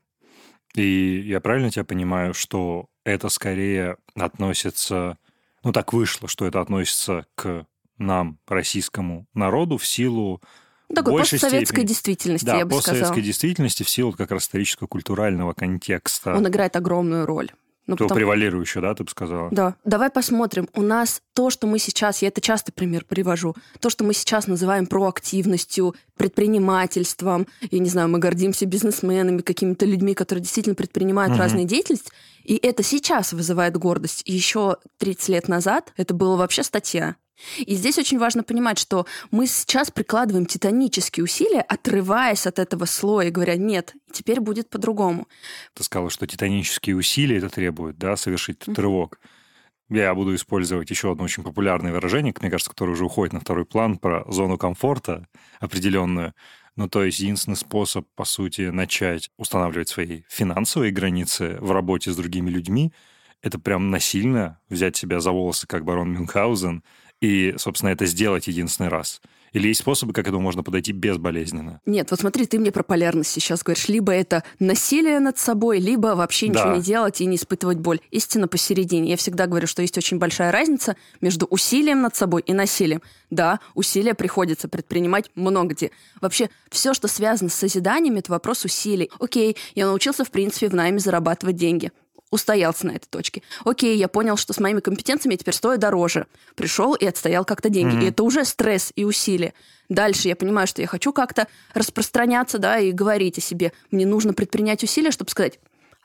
И 0.75 1.21
я 1.25 1.41
правильно 1.41 1.71
тебя 1.71 1.83
понимаю, 1.83 2.33
что 2.33 2.87
это 3.03 3.29
скорее 3.29 3.97
относится 4.15 5.17
ну, 5.63 5.71
так 5.71 5.93
вышло, 5.93 6.27
что 6.27 6.45
это 6.45 6.61
относится 6.61 7.25
к 7.35 7.65
нам, 7.97 8.39
российскому 8.47 9.27
народу, 9.33 9.77
в 9.77 9.85
силу 9.85 10.41
такой 10.93 11.13
большей 11.13 11.39
постсоветской 11.39 11.65
степени. 11.65 11.87
действительности, 11.87 12.45
да, 12.45 12.57
я 12.57 12.65
бы 12.65 12.71
постсоветской 12.71 13.05
сказала. 13.07 13.25
действительности 13.25 13.83
в 13.83 13.89
силу 13.89 14.13
как 14.13 14.31
раз 14.31 14.43
историческо-культурального 14.43 15.53
контекста. 15.53 16.33
Он 16.35 16.47
играет 16.47 16.75
огромную 16.75 17.25
роль. 17.25 17.51
Ну, 17.89 17.95
то 17.95 18.03
потому... 18.05 18.19
превалирующую, 18.19 18.83
да, 18.83 18.93
ты 18.93 19.03
бы 19.03 19.09
сказала? 19.09 19.49
Да. 19.51 19.75
Давай 19.83 20.09
посмотрим. 20.09 20.69
У 20.75 20.81
нас 20.81 21.21
то, 21.33 21.49
что 21.49 21.65
мы 21.67 21.79
сейчас, 21.79 22.21
я 22.21 22.27
это 22.27 22.39
часто 22.39 22.71
пример 22.71 23.03
привожу, 23.05 23.55
то, 23.79 23.89
что 23.89 24.03
мы 24.03 24.13
сейчас 24.13 24.47
называем 24.47 24.85
проактивностью, 24.85 25.95
предпринимательством, 26.15 27.47
я 27.71 27.79
не 27.79 27.89
знаю, 27.89 28.09
мы 28.09 28.19
гордимся 28.19 28.65
бизнесменами, 28.65 29.41
какими-то 29.41 29.85
людьми, 29.85 30.13
которые 30.13 30.43
действительно 30.43 30.75
предпринимают 30.75 31.33
угу. 31.33 31.39
разные 31.39 31.65
деятельности, 31.65 32.11
и 32.43 32.57
это 32.57 32.83
сейчас 32.83 33.33
вызывает 33.33 33.77
гордость. 33.77 34.21
Еще 34.25 34.77
30 34.97 35.29
лет 35.29 35.47
назад 35.47 35.93
это 35.97 36.13
было 36.13 36.35
вообще 36.35 36.63
статья. 36.63 37.15
И 37.59 37.75
здесь 37.75 37.97
очень 37.97 38.19
важно 38.19 38.43
понимать, 38.43 38.77
что 38.77 39.05
мы 39.31 39.47
сейчас 39.47 39.91
прикладываем 39.91 40.45
титанические 40.45 41.23
усилия, 41.23 41.61
отрываясь 41.61 42.47
от 42.47 42.59
этого 42.59 42.85
слоя, 42.85 43.27
и 43.27 43.31
говоря, 43.31 43.55
нет, 43.55 43.95
теперь 44.11 44.39
будет 44.39 44.69
по-другому. 44.69 45.27
Ты 45.73 45.83
сказала, 45.83 46.09
что 46.09 46.27
титанические 46.27 46.95
усилия 46.95 47.37
это 47.37 47.49
требует, 47.49 47.97
да, 47.97 48.15
совершить 48.15 48.61
этот 48.61 48.79
рывок. 48.79 49.19
Я 49.89 50.13
буду 50.13 50.35
использовать 50.35 50.89
еще 50.91 51.11
одно 51.11 51.23
очень 51.23 51.43
популярное 51.43 51.91
выражение, 51.91 52.33
мне 52.39 52.51
кажется, 52.51 52.69
которое 52.69 52.91
уже 52.91 53.05
уходит 53.05 53.33
на 53.33 53.39
второй 53.39 53.65
план, 53.65 53.97
про 53.97 54.23
зону 54.31 54.57
комфорта 54.57 55.27
определенную. 55.59 56.33
Ну, 56.75 56.87
то 56.87 57.03
есть 57.03 57.19
единственный 57.19 57.57
способ, 57.57 58.07
по 58.15 58.23
сути, 58.23 58.69
начать 58.69 59.31
устанавливать 59.37 59.89
свои 59.89 60.21
финансовые 60.29 60.91
границы 60.91 61.57
в 61.59 61.71
работе 61.71 62.11
с 62.11 62.15
другими 62.15 62.51
людьми, 62.51 62.93
это 63.41 63.59
прям 63.59 63.89
насильно 63.89 64.59
взять 64.69 64.95
себя 64.95 65.19
за 65.19 65.31
волосы, 65.31 65.67
как 65.67 65.85
барон 65.85 66.11
Мюнхгаузен, 66.13 66.83
и, 67.21 67.53
собственно, 67.57 67.89
это 67.89 68.05
сделать 68.05 68.47
единственный 68.47 68.89
раз? 68.89 69.21
Или 69.51 69.67
есть 69.69 69.81
способы, 69.81 70.13
как 70.13 70.25
к 70.25 70.27
этому 70.27 70.43
можно 70.43 70.63
подойти 70.63 70.91
безболезненно? 70.91 71.81
Нет, 71.85 72.11
вот 72.11 72.19
смотри, 72.19 72.45
ты 72.45 72.59
мне 72.59 72.71
про 72.71 72.83
полярность 72.83 73.31
сейчас 73.31 73.63
говоришь. 73.63 73.87
Либо 73.87 74.11
это 74.11 74.43
насилие 74.59 75.19
над 75.19 75.37
собой, 75.37 75.79
либо 75.79 76.15
вообще 76.15 76.49
ничего 76.49 76.65
да. 76.65 76.75
не 76.77 76.81
делать 76.81 77.19
и 77.19 77.25
не 77.25 77.35
испытывать 77.35 77.79
боль. 77.79 77.99
Истина 78.11 78.47
посередине. 78.47 79.09
Я 79.09 79.17
всегда 79.17 79.47
говорю, 79.47 79.67
что 79.67 79.81
есть 79.81 79.97
очень 79.97 80.19
большая 80.19 80.51
разница 80.51 80.95
между 81.19 81.45
усилием 81.47 82.01
над 82.01 82.15
собой 82.15 82.43
и 82.45 82.53
насилием. 82.53 83.01
Да, 83.29 83.59
усилия 83.73 84.13
приходится 84.13 84.67
предпринимать 84.67 85.31
много 85.35 85.73
где. 85.73 85.91
Вообще, 86.21 86.49
все, 86.69 86.93
что 86.93 87.07
связано 87.07 87.49
с 87.49 87.55
созиданием, 87.55 88.17
это 88.17 88.31
вопрос 88.31 88.65
усилий. 88.65 89.09
Окей, 89.19 89.57
я 89.75 89.87
научился, 89.87 90.23
в 90.23 90.31
принципе, 90.31 90.69
в 90.69 90.75
найме 90.75 90.99
зарабатывать 90.99 91.55
деньги 91.55 91.91
устоялся 92.31 92.85
на 92.87 92.91
этой 92.91 93.07
точке. 93.07 93.41
Окей, 93.65 93.97
я 93.97 94.07
понял, 94.07 94.37
что 94.37 94.53
с 94.53 94.59
моими 94.59 94.79
компетенциями 94.79 95.33
я 95.33 95.37
теперь 95.37 95.53
стою 95.53 95.77
дороже. 95.77 96.27
Пришел 96.55 96.93
и 96.93 97.05
отстоял 97.05 97.45
как-то 97.45 97.69
деньги. 97.69 97.95
Mm-hmm. 97.95 98.05
И 98.05 98.09
это 98.09 98.23
уже 98.23 98.45
стресс 98.45 98.91
и 98.95 99.03
усилие. 99.03 99.53
Дальше 99.89 100.27
я 100.27 100.35
понимаю, 100.35 100.67
что 100.67 100.81
я 100.81 100.87
хочу 100.87 101.11
как-то 101.11 101.47
распространяться, 101.73 102.59
да, 102.59 102.77
и 102.77 102.91
говорить 102.91 103.37
о 103.39 103.41
себе. 103.41 103.73
Мне 103.89 104.05
нужно 104.05 104.33
предпринять 104.33 104.83
усилия, 104.83 105.11
чтобы 105.11 105.31
сказать, 105.31 105.59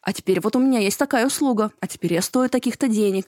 а 0.04 0.12
теперь 0.12 0.40
вот 0.40 0.54
у 0.54 0.58
меня 0.58 0.80
есть 0.80 0.98
такая 0.98 1.26
услуга, 1.26 1.70
а 1.80 1.86
теперь 1.86 2.12
я 2.12 2.22
стою 2.22 2.50
таких-то 2.50 2.88
денег. 2.88 3.26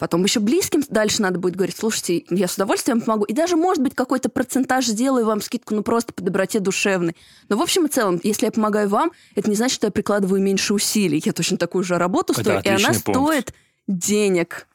Потом 0.00 0.24
еще 0.24 0.40
близким 0.40 0.82
дальше 0.88 1.20
надо 1.20 1.38
будет 1.38 1.56
говорить, 1.56 1.76
слушайте, 1.78 2.24
я 2.30 2.48
с 2.48 2.54
удовольствием 2.54 3.02
помогу. 3.02 3.24
И 3.24 3.34
даже, 3.34 3.56
может 3.56 3.82
быть, 3.82 3.94
какой-то 3.94 4.30
процентаж 4.30 4.86
сделаю 4.86 5.26
вам 5.26 5.42
скидку, 5.42 5.74
ну 5.74 5.82
просто 5.82 6.14
по 6.14 6.22
доброте 6.22 6.58
душевной. 6.58 7.14
Но 7.50 7.58
в 7.58 7.60
общем 7.60 7.84
и 7.84 7.88
целом, 7.90 8.18
если 8.22 8.46
я 8.46 8.50
помогаю 8.50 8.88
вам, 8.88 9.12
это 9.34 9.50
не 9.50 9.56
значит, 9.56 9.74
что 9.74 9.88
я 9.88 9.90
прикладываю 9.90 10.40
меньше 10.40 10.72
усилий. 10.72 11.22
Я 11.22 11.34
точно 11.34 11.58
такую 11.58 11.84
же 11.84 11.98
работу 11.98 12.32
стою, 12.32 12.60
и 12.60 12.68
она 12.68 12.88
пункт. 12.88 13.00
стоит 13.00 13.54
денег. 13.86 14.66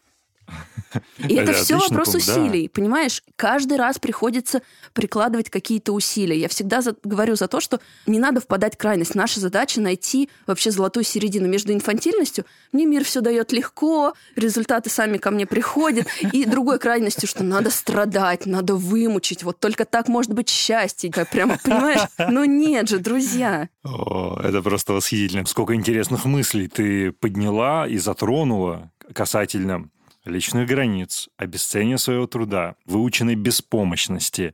И 1.27 1.35
это, 1.35 1.53
все 1.53 1.77
вопрос 1.77 2.11
пункт, 2.11 2.27
усилий, 2.27 2.67
да. 2.67 2.71
понимаешь? 2.73 3.23
Каждый 3.35 3.77
раз 3.77 3.99
приходится 3.99 4.61
прикладывать 4.93 5.49
какие-то 5.49 5.93
усилия. 5.93 6.39
Я 6.39 6.47
всегда 6.47 6.81
за, 6.81 6.95
говорю 7.03 7.35
за 7.35 7.47
то, 7.47 7.59
что 7.59 7.79
не 8.05 8.19
надо 8.19 8.41
впадать 8.41 8.75
в 8.75 8.77
крайность. 8.77 9.15
Наша 9.15 9.39
задача 9.39 9.81
найти 9.81 10.29
вообще 10.47 10.71
золотую 10.71 11.03
середину 11.03 11.47
между 11.47 11.73
инфантильностью. 11.73 12.45
Мне 12.71 12.85
мир 12.85 13.03
все 13.03 13.21
дает 13.21 13.51
легко, 13.51 14.13
результаты 14.35 14.89
сами 14.89 15.17
ко 15.17 15.31
мне 15.31 15.45
приходят, 15.45 16.07
и 16.33 16.45
другой 16.45 16.79
крайностью, 16.79 17.27
что 17.27 17.43
надо 17.43 17.71
страдать, 17.71 18.45
надо 18.45 18.75
вымучить. 18.75 19.43
Вот 19.43 19.59
только 19.59 19.85
так 19.85 20.07
может 20.07 20.33
быть 20.33 20.49
счастье. 20.49 21.11
Прямо, 21.31 21.57
понимаешь? 21.63 22.07
Но 22.17 22.45
нет 22.45 22.89
же, 22.89 22.99
друзья. 22.99 23.69
О, 23.83 24.39
это 24.41 24.61
просто 24.61 24.93
восхитительно. 24.93 25.45
Сколько 25.45 25.75
интересных 25.75 26.25
мыслей 26.25 26.67
ты 26.67 27.11
подняла 27.11 27.87
и 27.87 27.97
затронула 27.97 28.91
касательно 29.13 29.89
личных 30.25 30.67
границ, 30.67 31.29
обесценивания 31.37 31.97
своего 31.97 32.27
труда, 32.27 32.75
выученной 32.85 33.35
беспомощности. 33.35 34.53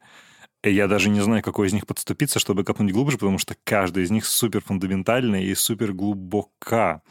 И 0.63 0.71
я 0.71 0.88
даже 0.88 1.10
не 1.10 1.21
знаю, 1.21 1.41
какой 1.41 1.67
из 1.67 1.73
них 1.73 1.88
подступиться, 1.88 2.39
чтобы 2.39 2.63
копнуть 2.63 2.91
глубже, 2.91 3.17
потому 3.17 3.39
что 3.39 3.55
каждая 3.63 4.05
из 4.05 4.12
них 4.12 4.25
супер 4.25 4.62
фундаментальная 4.62 5.41
и 5.41 5.55
супер 5.55 5.93
глубока. 5.93 7.01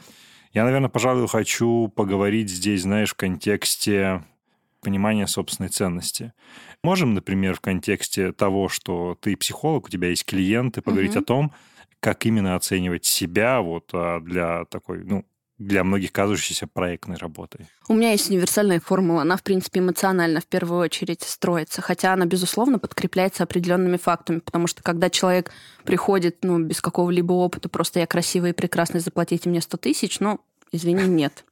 Я, 0.53 0.65
наверное, 0.65 0.89
пожалуй, 0.89 1.27
хочу 1.29 1.89
поговорить 1.89 2.51
здесь, 2.51 2.83
знаешь, 2.83 3.11
в 3.11 3.17
контексте 3.17 4.25
понимания 4.81 5.27
собственной 5.27 5.69
ценности. 5.69 6.33
Можем, 6.83 7.15
например, 7.15 7.55
в 7.55 7.61
контексте 7.61 8.33
того, 8.33 8.69
что 8.69 9.17
ты 9.21 9.37
психолог, 9.37 9.87
у 9.87 9.89
тебя 9.89 10.09
есть 10.09 10.25
клиенты, 10.25 10.81
поговорить 10.81 11.17
угу. 11.17 11.21
о 11.21 11.25
том, 11.25 11.53
как 12.01 12.25
именно 12.25 12.57
оценивать 12.57 13.05
себя 13.05 13.61
вот 13.61 13.91
а, 13.93 14.21
для 14.21 14.65
такой, 14.67 15.05
ну, 15.05 15.25
для 15.61 15.85
многих 15.85 16.11
кажущейся 16.11 16.67
проектной 16.67 17.17
работой? 17.17 17.67
У 17.87 17.95
меня 17.95 18.13
есть 18.13 18.31
универсальная 18.31 18.81
формула. 18.81 19.23
Она, 19.23 19.37
в 19.37 19.43
принципе, 19.43 19.81
эмоционально 19.81 20.41
в 20.41 20.47
первую 20.47 20.81
очередь 20.81 21.23
строится. 21.23 21.83
Хотя 21.83 22.15
она, 22.15 22.25
безусловно, 22.25 22.79
подкрепляется 22.79 23.43
определенными 23.43 23.99
фактами. 23.99 24.39
Потому 24.39 24.67
что 24.67 24.83
когда 24.83 25.11
человек 25.11 25.53
приходит 25.85 26.39
ну, 26.43 26.59
без 26.59 26.81
какого-либо 26.81 27.33
опыта, 27.33 27.69
просто 27.69 28.01
я 28.01 28.07
красивый 28.07 28.51
и 28.51 28.55
прекрасный, 28.55 29.01
заплатите 29.01 29.51
мне 29.51 29.61
100 29.61 29.77
тысяч, 29.77 30.19
ну, 30.19 30.41
извини, 30.73 31.03
нет. 31.07 31.45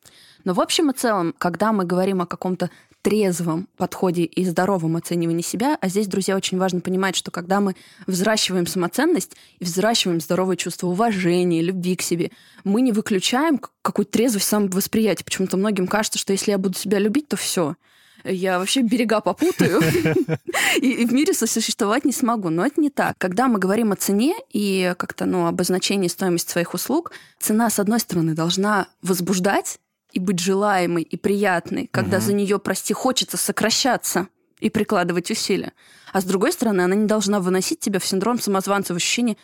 Но 0.45 0.55
в 0.55 0.61
общем 0.61 0.91
и 0.91 0.95
целом, 0.95 1.35
когда 1.37 1.73
мы 1.73 1.85
говорим 1.85 2.23
о 2.23 2.27
каком-то 2.27 2.71
трезвом 3.09 3.69
подходе 3.79 4.25
и 4.25 4.45
здоровом 4.45 4.97
оценивании 4.97 5.41
себя. 5.41 5.79
А 5.81 5.89
здесь, 5.89 6.07
друзья, 6.09 6.37
очень 6.37 6.59
важно 6.59 6.81
понимать, 6.81 7.17
что 7.17 7.31
когда 7.31 7.59
мы 7.59 7.75
взращиваем 8.07 8.67
самоценность 8.67 9.35
и 9.61 9.65
взращиваем 9.65 10.21
здоровое 10.21 10.57
чувство 10.57 10.89
уважения, 10.89 11.63
любви 11.63 11.97
к 11.97 12.03
себе, 12.03 12.33
мы 12.65 12.83
не 12.83 12.93
выключаем 12.93 13.63
какую-то 13.81 14.13
трезвость 14.13 14.49
самовосприятия. 14.49 15.25
Почему-то 15.25 15.57
многим 15.57 15.87
кажется, 15.87 16.19
что 16.19 16.35
если 16.35 16.51
я 16.51 16.59
буду 16.59 16.77
себя 16.77 16.99
любить, 16.99 17.29
то 17.29 17.39
все, 17.39 17.77
я 18.25 18.59
вообще 18.59 18.83
берега 18.83 19.23
попутаю 19.23 19.81
и 20.77 21.07
в 21.07 21.13
мире 21.15 21.33
сосуществовать 21.33 22.05
не 22.05 22.13
смогу. 22.13 22.51
Но 22.51 22.67
это 22.67 22.79
не 22.79 22.91
так. 22.91 23.17
Когда 23.17 23.49
мы 23.49 23.59
говорим 23.59 23.93
о 23.93 23.97
цене 23.97 24.35
и 24.53 24.93
как-то 24.99 25.25
ну, 25.25 25.47
обозначении 25.47 26.09
стоимости 26.09 26.51
своих 26.51 26.75
услуг, 26.75 27.13
цена, 27.39 27.71
с 27.71 27.79
одной 27.79 28.01
стороны, 28.01 28.35
должна 28.35 28.89
возбуждать, 29.01 29.79
и 30.13 30.19
быть 30.19 30.39
желаемой 30.39 31.03
и 31.03 31.17
приятной, 31.17 31.89
когда 31.91 32.19
угу. 32.19 32.27
за 32.27 32.33
нее, 32.33 32.59
прости, 32.59 32.95
хочется 32.95 33.37
сокращаться 33.37 34.29
и 34.61 34.71
прикладывать 34.71 35.31
усилия. 35.31 35.73
А 36.13 36.21
с 36.21 36.25
другой 36.25 36.53
стороны, 36.53 36.83
она 36.83 36.95
не 36.95 37.07
должна 37.07 37.41
выносить 37.41 37.81
тебя 37.81 38.01
в 38.01 38.07
синдром 38.07 38.41
самозванца, 38.41 38.95
в 38.95 38.97
ощущение 38.97 39.37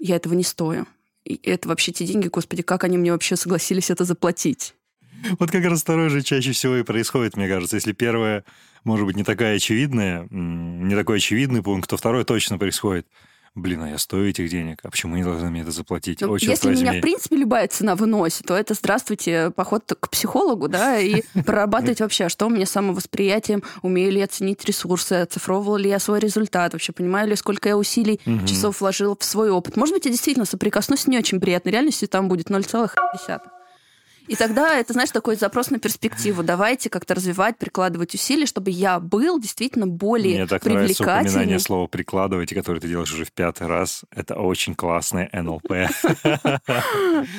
«я 0.00 0.16
этого 0.16 0.34
не 0.34 0.44
стою». 0.44 0.86
И 1.24 1.40
это 1.42 1.68
вообще 1.68 1.92
те 1.92 2.04
деньги, 2.04 2.28
господи, 2.28 2.62
как 2.62 2.84
они 2.84 2.98
мне 2.98 3.10
вообще 3.12 3.36
согласились 3.36 3.90
это 3.90 4.04
заплатить? 4.04 4.74
Вот 5.38 5.50
как 5.50 5.64
раз 5.64 5.80
второе 5.80 6.10
же 6.10 6.22
чаще 6.22 6.52
всего 6.52 6.76
и 6.76 6.82
происходит, 6.82 7.36
мне 7.36 7.48
кажется. 7.48 7.76
Если 7.76 7.92
первое, 7.92 8.44
может 8.84 9.06
быть, 9.06 9.16
не 9.16 9.24
такая 9.24 9.56
очевидная, 9.56 10.28
не 10.30 10.94
такой 10.94 11.16
очевидный 11.16 11.62
пункт, 11.62 11.88
то 11.88 11.96
второе 11.96 12.24
точно 12.24 12.58
происходит 12.58 13.06
блин, 13.54 13.82
а 13.82 13.90
я 13.90 13.98
стою 13.98 14.26
этих 14.26 14.50
денег, 14.50 14.80
а 14.82 14.90
почему 14.90 15.16
не 15.16 15.22
должны 15.22 15.50
мне 15.50 15.62
это 15.62 15.70
заплатить? 15.70 16.20
Ну, 16.20 16.34
если 16.36 16.68
возьми. 16.68 16.82
меня, 16.82 16.98
в 16.98 17.00
принципе, 17.00 17.36
любая 17.36 17.68
цена 17.68 17.94
выносит, 17.94 18.46
то 18.46 18.56
это, 18.56 18.74
здравствуйте, 18.74 19.52
поход 19.54 19.92
к 19.98 20.10
психологу, 20.10 20.68
да, 20.68 20.98
и 20.98 21.22
прорабатывать 21.46 22.00
вообще, 22.00 22.28
что 22.28 22.46
у 22.46 22.50
меня 22.50 22.66
с 22.66 22.70
самовосприятием, 22.70 23.62
умею 23.82 24.12
ли 24.12 24.20
оценить 24.20 24.64
ресурсы, 24.64 25.14
оцифровывала 25.14 25.76
ли 25.76 25.88
я 25.88 25.98
свой 25.98 26.18
результат, 26.18 26.72
вообще 26.72 26.92
понимаю 26.92 27.28
ли, 27.28 27.36
сколько 27.36 27.68
я 27.68 27.76
усилий, 27.76 28.20
часов 28.46 28.80
вложила 28.80 29.16
в 29.18 29.24
свой 29.24 29.50
опыт. 29.50 29.76
Может 29.76 29.94
быть, 29.94 30.04
я 30.06 30.10
действительно 30.10 30.46
соприкоснусь 30.46 31.00
с 31.00 31.06
не 31.06 31.18
очень 31.18 31.40
приятной 31.40 31.72
реальностью, 31.72 32.08
там 32.08 32.28
будет 32.28 32.50
0,1. 32.50 33.40
И 34.26 34.36
тогда 34.36 34.78
это, 34.78 34.92
знаешь, 34.94 35.10
такой 35.10 35.36
запрос 35.36 35.70
на 35.70 35.78
перспективу. 35.78 36.42
Давайте 36.42 36.88
как-то 36.88 37.14
развивать, 37.14 37.58
прикладывать 37.58 38.14
усилия, 38.14 38.46
чтобы 38.46 38.70
я 38.70 38.98
был 38.98 39.38
действительно 39.38 39.86
более 39.86 40.36
Мне 40.36 40.46
так 40.46 40.64
нравится 40.64 41.02
упоминание 41.02 41.58
слова 41.58 41.86
«прикладывайте», 41.86 42.54
которое 42.54 42.80
ты 42.80 42.88
делаешь 42.88 43.12
уже 43.12 43.24
в 43.24 43.32
пятый 43.32 43.66
раз. 43.66 44.04
Это 44.10 44.36
очень 44.36 44.74
классное 44.74 45.28
НЛП. 45.32 45.90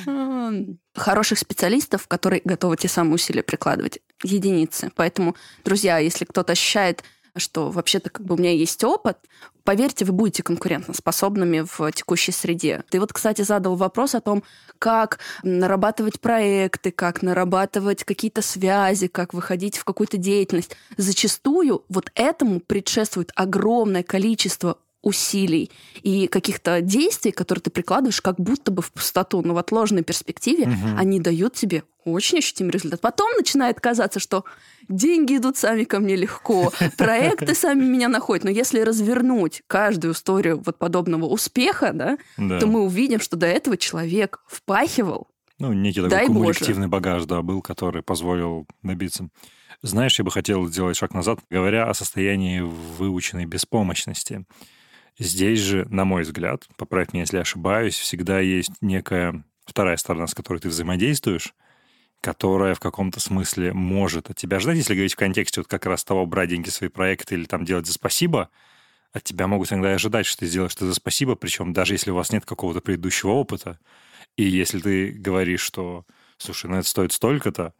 Хороших 0.95 1.39
специалистов, 1.39 2.07
которые 2.07 2.41
готовы 2.45 2.77
те 2.77 2.87
самые 2.87 3.15
усилия 3.15 3.43
прикладывать, 3.43 3.99
единицы. 4.23 4.91
Поэтому, 4.95 5.35
друзья, 5.63 5.97
если 5.97 6.25
кто-то 6.25 6.53
ощущает 6.53 7.03
что 7.35 7.69
вообще-то 7.69 8.09
как 8.09 8.25
бы 8.25 8.35
у 8.35 8.37
меня 8.37 8.51
есть 8.51 8.83
опыт, 8.83 9.17
поверьте, 9.63 10.05
вы 10.05 10.13
будете 10.13 10.43
конкурентоспособными 10.43 11.65
в 11.67 11.91
текущей 11.91 12.31
среде. 12.31 12.83
Ты 12.89 12.99
вот, 12.99 13.13
кстати, 13.13 13.41
задал 13.41 13.75
вопрос 13.75 14.15
о 14.15 14.21
том, 14.21 14.43
как 14.79 15.19
нарабатывать 15.43 16.19
проекты, 16.19 16.91
как 16.91 17.21
нарабатывать 17.21 18.03
какие-то 18.03 18.41
связи, 18.41 19.07
как 19.07 19.33
выходить 19.33 19.77
в 19.77 19.83
какую-то 19.83 20.17
деятельность. 20.17 20.75
Зачастую 20.97 21.83
вот 21.89 22.11
этому 22.15 22.59
предшествует 22.59 23.31
огромное 23.35 24.03
количество 24.03 24.77
усилий 25.05 25.71
и 26.01 26.27
каких-то 26.27 26.81
действий, 26.81 27.31
которые 27.31 27.61
ты 27.61 27.69
прикладываешь 27.69 28.19
как 28.19 28.37
будто 28.37 28.71
бы 28.71 28.81
в 28.81 28.91
пустоту, 28.91 29.41
но 29.43 29.53
в 29.53 29.57
отложенной 29.57 30.03
перспективе 30.03 30.63
угу. 30.63 30.97
они 30.97 31.19
дают 31.19 31.53
тебе 31.53 31.83
очень 32.03 32.39
ощутимый 32.39 32.71
результат. 32.71 32.99
Потом 33.01 33.31
начинает 33.37 33.79
казаться, 33.79 34.19
что 34.19 34.45
деньги 34.89 35.37
идут 35.37 35.57
сами 35.57 35.83
ко 35.83 35.99
мне 35.99 36.15
легко, 36.15 36.73
проекты 36.97 37.55
сами 37.55 37.85
меня 37.85 38.09
находят. 38.09 38.43
Но 38.43 38.49
если 38.49 38.79
развернуть 38.79 39.61
каждую 39.67 40.13
историю 40.13 40.61
вот 40.65 40.77
подобного 40.77 41.25
успеха, 41.25 41.91
да, 41.93 42.17
да. 42.37 42.59
то 42.59 42.67
мы 42.67 42.81
увидим, 42.81 43.19
что 43.21 43.37
до 43.37 43.45
этого 43.45 43.77
человек 43.77 44.39
впахивал. 44.47 45.27
Ну, 45.59 45.71
некий 45.71 46.01
такой 46.01 46.09
Дай 46.09 46.27
кумулятивный 46.27 46.87
Боже. 46.87 46.89
багаж, 46.89 47.25
да, 47.25 47.41
был, 47.41 47.61
который 47.61 48.03
позволил 48.03 48.67
набиться. 48.81 49.29
Знаешь, 49.81 50.17
я 50.17 50.25
бы 50.25 50.31
хотел 50.31 50.67
сделать 50.67 50.97
шаг 50.97 51.13
назад, 51.13 51.39
говоря 51.49 51.89
о 51.89 51.93
состоянии 51.93 52.59
выученной 52.59 53.45
беспомощности. 53.45 54.45
Здесь 55.17 55.59
же, 55.59 55.85
на 55.89 56.03
мой 56.03 56.23
взгляд, 56.23 56.67
поправь 56.77 57.13
меня, 57.13 57.21
если 57.21 57.37
ошибаюсь, 57.37 57.97
всегда 57.97 58.39
есть 58.39 58.71
некая 58.81 59.43
вторая 59.65 59.97
сторона, 59.97 60.27
с 60.27 60.33
которой 60.33 60.59
ты 60.59 60.69
взаимодействуешь, 60.69 61.53
которая 62.21 62.75
в 62.75 62.79
каком-то 62.79 63.19
смысле 63.19 63.71
может 63.73 64.29
от 64.29 64.37
тебя 64.37 64.59
ждать, 64.59 64.77
если 64.77 64.93
говорить 64.93 65.13
в 65.13 65.17
контексте 65.17 65.61
вот 65.61 65.67
как 65.67 65.85
раз 65.85 66.03
того 66.03 66.25
брать 66.25 66.49
деньги 66.49 66.69
в 66.69 66.73
свои 66.73 66.89
проекты 66.89 67.35
или 67.35 67.45
там 67.45 67.63
делать 67.65 67.85
за 67.85 67.93
спасибо, 67.93 68.49
от 69.13 69.23
тебя 69.23 69.47
могут 69.47 69.71
иногда 69.71 69.93
ожидать, 69.93 70.25
что 70.25 70.39
ты 70.39 70.47
сделаешь 70.47 70.73
это 70.73 70.87
за 70.87 70.93
спасибо, 70.93 71.35
причем 71.35 71.71
даже 71.71 71.93
если 71.93 72.11
у 72.11 72.15
вас 72.15 72.31
нет 72.31 72.45
какого-то 72.45 72.81
предыдущего 72.81 73.31
опыта, 73.31 73.79
и 74.35 74.43
если 74.43 74.79
ты 74.79 75.11
говоришь, 75.11 75.61
что, 75.61 76.05
слушай, 76.37 76.69
ну 76.69 76.77
это 76.77 76.87
стоит 76.87 77.13
столько-то, 77.13 77.73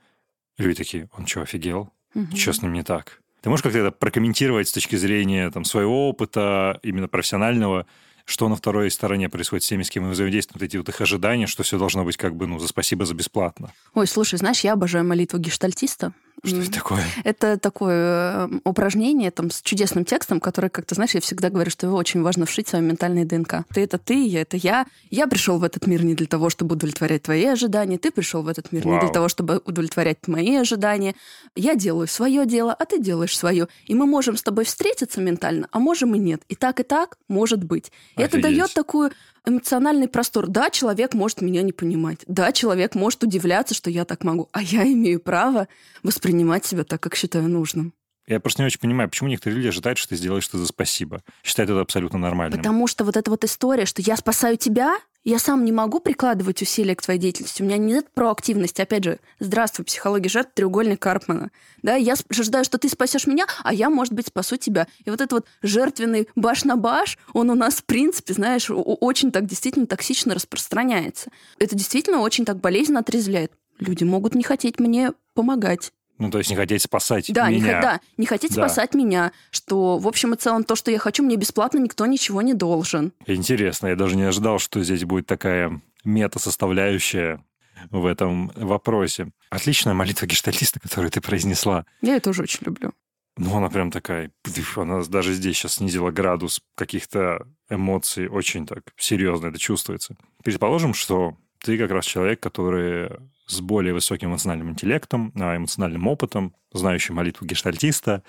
люди 0.57 0.77
такие, 0.77 1.09
он 1.17 1.27
что, 1.27 1.41
офигел? 1.41 1.91
Угу. 2.13 2.37
Что 2.37 2.53
с 2.53 2.61
ним 2.61 2.71
не 2.71 2.83
так? 2.83 3.21
Ты 3.45 3.49
можешь 3.49 3.61
как-то 3.61 3.77
это 3.77 3.91
прокомментировать 3.91 4.67
с 4.67 4.71
точки 4.71 4.95
зрения 4.95 5.51
там, 5.51 5.65
своего 5.65 6.09
опыта, 6.09 6.79
именно 6.81 7.07
профессионального, 7.07 7.85
что 8.25 8.49
на 8.49 8.55
второй 8.55 8.89
стороне 8.89 9.29
происходит 9.29 9.63
с 9.63 9.67
теми, 9.67 9.83
с 9.83 9.91
кем 9.91 10.05
мы 10.05 10.09
взаимодействуем, 10.09 10.59
вот 10.59 10.65
эти 10.65 10.77
вот 10.77 10.89
их 10.89 10.99
ожидания, 10.99 11.45
что 11.45 11.61
все 11.61 11.77
должно 11.77 12.03
быть 12.03 12.17
как 12.17 12.35
бы, 12.35 12.47
ну, 12.47 12.57
за 12.57 12.67
спасибо, 12.67 13.05
за 13.05 13.13
бесплатно. 13.13 13.71
Ой, 13.93 14.07
слушай, 14.07 14.39
знаешь, 14.39 14.61
я 14.61 14.73
обожаю 14.73 15.05
молитву 15.05 15.37
гештальтиста. 15.37 16.13
Что 16.45 16.57
это 16.57 16.71
такое? 16.71 17.03
Это 17.23 17.57
такое 17.57 18.47
э, 18.47 18.49
упражнение 18.63 19.31
там, 19.31 19.51
с 19.51 19.61
чудесным 19.61 20.05
текстом, 20.05 20.39
который, 20.39 20.69
как 20.69 20.85
ты 20.85 20.95
знаешь, 20.95 21.11
я 21.15 21.21
всегда 21.21 21.49
говорю, 21.49 21.71
что 21.71 21.87
его 21.87 21.97
очень 21.97 22.21
важно 22.21 22.45
вшить 22.45 22.67
в 22.67 22.69
свою 22.69 22.85
ментальную 22.85 23.25
ДНК. 23.25 23.65
Ты— 23.73 23.81
это 23.83 23.97
ты, 23.97 24.25
я— 24.25 24.41
это 24.43 24.57
я. 24.57 24.85
Я 25.09 25.27
пришел 25.27 25.57
в 25.57 25.63
этот 25.63 25.87
мир 25.87 26.03
не 26.03 26.13
для 26.13 26.27
того, 26.27 26.49
чтобы 26.49 26.75
удовлетворять 26.75 27.23
твои 27.23 27.45
ожидания. 27.45 27.97
Ты 27.97 28.11
пришел 28.11 28.41
в 28.43 28.47
этот 28.47 28.71
мир 28.71 28.85
Вау. 28.85 28.95
не 28.95 28.99
для 29.01 29.09
того, 29.09 29.27
чтобы 29.27 29.61
удовлетворять 29.65 30.27
мои 30.27 30.55
ожидания. 30.55 31.15
Я 31.55 31.75
делаю 31.75 32.07
свое 32.07 32.45
дело, 32.45 32.73
а 32.73 32.85
ты 32.85 32.99
делаешь 32.99 33.37
свое. 33.37 33.67
И 33.85 33.95
мы 33.95 34.05
можем 34.05 34.37
с 34.37 34.43
тобой 34.43 34.65
встретиться 34.65 35.21
ментально, 35.21 35.67
а 35.71 35.79
можем 35.79 36.15
и 36.15 36.19
нет. 36.19 36.41
И 36.49 36.55
так, 36.55 36.79
и 36.79 36.83
так 36.83 37.17
может 37.27 37.63
быть. 37.63 37.91
И 38.17 38.21
это 38.21 38.41
дает 38.41 38.73
такую 38.73 39.11
эмоциональный 39.45 40.07
простор. 40.07 40.47
Да, 40.47 40.69
человек 40.69 41.13
может 41.13 41.41
меня 41.41 41.61
не 41.61 41.71
понимать. 41.71 42.19
Да, 42.27 42.51
человек 42.51 42.95
может 42.95 43.23
удивляться, 43.23 43.73
что 43.73 43.89
я 43.89 44.05
так 44.05 44.23
могу. 44.23 44.49
А 44.51 44.61
я 44.61 44.83
имею 44.83 45.19
право 45.19 45.67
воспринимать 46.03 46.65
себя 46.65 46.83
так, 46.83 47.01
как 47.01 47.15
считаю 47.15 47.47
нужным. 47.49 47.93
Я 48.27 48.39
просто 48.39 48.63
не 48.63 48.67
очень 48.67 48.79
понимаю, 48.79 49.09
почему 49.09 49.29
некоторые 49.29 49.57
люди 49.57 49.67
ожидают, 49.67 49.99
что 49.99 50.09
ты 50.09 50.15
сделаешь 50.15 50.47
это 50.47 50.57
за 50.57 50.65
спасибо. 50.65 51.21
Считают 51.43 51.69
это 51.69 51.81
абсолютно 51.81 52.17
нормальным. 52.17 52.57
Потому 52.57 52.87
что 52.87 53.03
вот 53.03 53.17
эта 53.17 53.29
вот 53.29 53.43
история, 53.43 53.85
что 53.85 54.01
я 54.01 54.17
спасаю 54.17 54.57
тебя, 54.57 54.97
я 55.25 55.39
сам 55.39 55.65
не 55.65 55.71
могу 55.71 55.99
прикладывать 55.99 56.61
усилия 56.61 56.95
к 56.95 57.01
твоей 57.01 57.19
деятельности. 57.19 57.63
У 57.63 57.65
меня 57.65 57.77
нет 57.77 58.07
проактивности. 58.13 58.81
Опять 58.81 59.03
же, 59.03 59.19
здравствуй, 59.39 59.83
психология 59.83 60.29
жертв, 60.29 60.51
треугольник 60.53 61.01
Карпмана. 61.01 61.49
Да, 61.81 61.95
я 61.95 62.13
ожидаю, 62.29 62.63
что 62.63 62.77
ты 62.77 62.87
спасешь 62.87 63.25
меня, 63.25 63.47
а 63.63 63.73
я, 63.73 63.89
может 63.89 64.13
быть, 64.13 64.27
спасу 64.27 64.57
тебя. 64.57 64.87
И 65.03 65.09
вот 65.09 65.19
этот 65.19 65.31
вот 65.31 65.45
жертвенный 65.63 66.29
баш 66.35 66.63
на 66.63 66.77
баш, 66.77 67.17
он 67.33 67.49
у 67.49 67.55
нас, 67.55 67.75
в 67.75 67.85
принципе, 67.85 68.35
знаешь, 68.35 68.67
очень 68.69 69.31
так 69.31 69.47
действительно 69.47 69.87
токсично 69.87 70.35
распространяется. 70.35 71.31
Это 71.57 71.75
действительно 71.75 72.19
очень 72.19 72.45
так 72.45 72.59
болезненно 72.59 72.99
отрезвляет. 72.99 73.51
Люди 73.79 74.03
могут 74.03 74.35
не 74.35 74.43
хотеть 74.43 74.79
мне 74.79 75.11
помогать. 75.33 75.91
Ну, 76.17 76.31
то 76.31 76.37
есть 76.37 76.49
не 76.49 76.55
хотеть 76.55 76.81
спасать 76.81 77.31
да, 77.33 77.49
меня. 77.49 77.65
Не, 77.65 77.81
да, 77.81 78.01
не 78.17 78.25
хотеть 78.25 78.53
да. 78.53 78.67
спасать 78.67 78.93
меня, 78.93 79.31
что, 79.51 79.97
в 79.97 80.07
общем 80.07 80.33
и 80.33 80.37
целом, 80.37 80.63
то, 80.63 80.75
что 80.75 80.91
я 80.91 80.99
хочу, 80.99 81.23
мне 81.23 81.35
бесплатно 81.35 81.77
никто 81.79 82.05
ничего 82.05 82.41
не 82.41 82.53
должен. 82.53 83.11
Интересно, 83.25 83.87
я 83.87 83.95
даже 83.95 84.15
не 84.15 84.23
ожидал, 84.23 84.59
что 84.59 84.81
здесь 84.83 85.03
будет 85.03 85.25
такая 85.25 85.81
мета-составляющая 86.05 87.43
в 87.91 88.05
этом 88.05 88.51
вопросе. 88.55 89.31
Отличная 89.49 89.93
молитва 89.93 90.25
гештальтиста, 90.25 90.79
которую 90.79 91.11
ты 91.11 91.19
произнесла. 91.21 91.85
Я 92.01 92.13
ее 92.15 92.19
тоже 92.19 92.43
очень 92.43 92.65
люблю. 92.65 92.93
Ну, 93.37 93.55
она 93.57 93.69
прям 93.69 93.91
такая, 93.91 94.31
она 94.77 95.03
даже 95.03 95.33
здесь 95.33 95.57
сейчас 95.57 95.75
снизила 95.75 96.09
градус 96.09 96.61
каких-то 96.75 97.45
эмоций, 97.69 98.29
очень 98.29 98.65
так 98.65 98.83
серьезно 98.95 99.47
это 99.47 99.59
чувствуется. 99.59 100.15
Предположим, 100.41 100.93
что 100.93 101.35
ты 101.61 101.77
как 101.77 101.91
раз 101.91 102.05
человек, 102.05 102.39
который 102.39 103.09
с 103.47 103.61
более 103.61 103.93
высоким 103.93 104.29
эмоциональным 104.29 104.69
интеллектом, 104.71 105.31
а, 105.35 105.55
эмоциональным 105.55 106.07
опытом, 106.07 106.55
знающий 106.73 107.13
молитву 107.13 107.45
гештальтиста, 107.45 108.23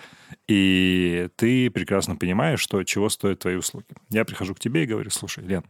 и 0.46 1.28
ты 1.36 1.70
прекрасно 1.70 2.16
понимаешь, 2.16 2.60
что 2.60 2.82
чего 2.84 3.08
стоят 3.08 3.40
твои 3.40 3.56
услуги. 3.56 3.86
Я 4.10 4.24
прихожу 4.24 4.54
к 4.54 4.60
тебе 4.60 4.84
и 4.84 4.86
говорю, 4.86 5.10
слушай, 5.10 5.44
Лен, 5.44 5.64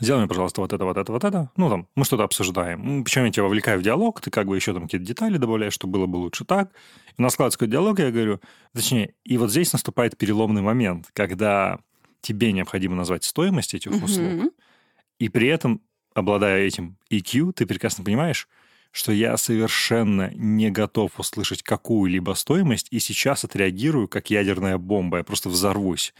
сделай 0.00 0.18
мне, 0.18 0.28
пожалуйста, 0.28 0.60
вот 0.60 0.72
это, 0.72 0.84
вот 0.84 0.96
это, 0.96 1.12
вот 1.12 1.24
это. 1.24 1.50
Ну, 1.56 1.68
там, 1.68 1.88
мы 1.94 2.04
что-то 2.04 2.24
обсуждаем. 2.24 3.04
Причем 3.04 3.24
я 3.24 3.32
тебя 3.32 3.44
вовлекаю 3.44 3.78
в 3.78 3.82
диалог, 3.82 4.20
ты 4.20 4.30
как 4.30 4.46
бы 4.46 4.56
еще 4.56 4.72
там 4.72 4.84
какие-то 4.84 5.06
детали 5.06 5.38
добавляешь, 5.38 5.72
что 5.72 5.86
было 5.86 6.06
бы 6.06 6.16
лучше 6.16 6.44
так. 6.44 6.72
И 7.16 7.28
складывается 7.28 7.58
какой-то 7.58 7.72
диалог, 7.72 7.98
я 7.98 8.10
говорю, 8.10 8.40
точнее, 8.74 9.14
и 9.24 9.38
вот 9.38 9.50
здесь 9.50 9.72
наступает 9.72 10.18
переломный 10.18 10.62
момент, 10.62 11.06
когда 11.12 11.78
тебе 12.20 12.52
необходимо 12.52 12.96
назвать 12.96 13.24
стоимость 13.24 13.74
этих 13.74 13.92
услуг, 14.02 14.52
и 15.18 15.28
при 15.28 15.48
этом 15.48 15.80
обладая 16.16 16.66
этим 16.66 16.96
EQ, 17.10 17.52
ты 17.52 17.66
прекрасно 17.66 18.02
понимаешь, 18.02 18.48
что 18.90 19.12
я 19.12 19.36
совершенно 19.36 20.30
не 20.34 20.70
готов 20.70 21.20
услышать 21.20 21.62
какую-либо 21.62 22.32
стоимость, 22.32 22.88
и 22.90 22.98
сейчас 22.98 23.44
отреагирую 23.44 24.08
как 24.08 24.30
ядерная 24.30 24.78
бомба, 24.78 25.18
я 25.18 25.24
просто 25.24 25.50
взорвусь. 25.50 26.14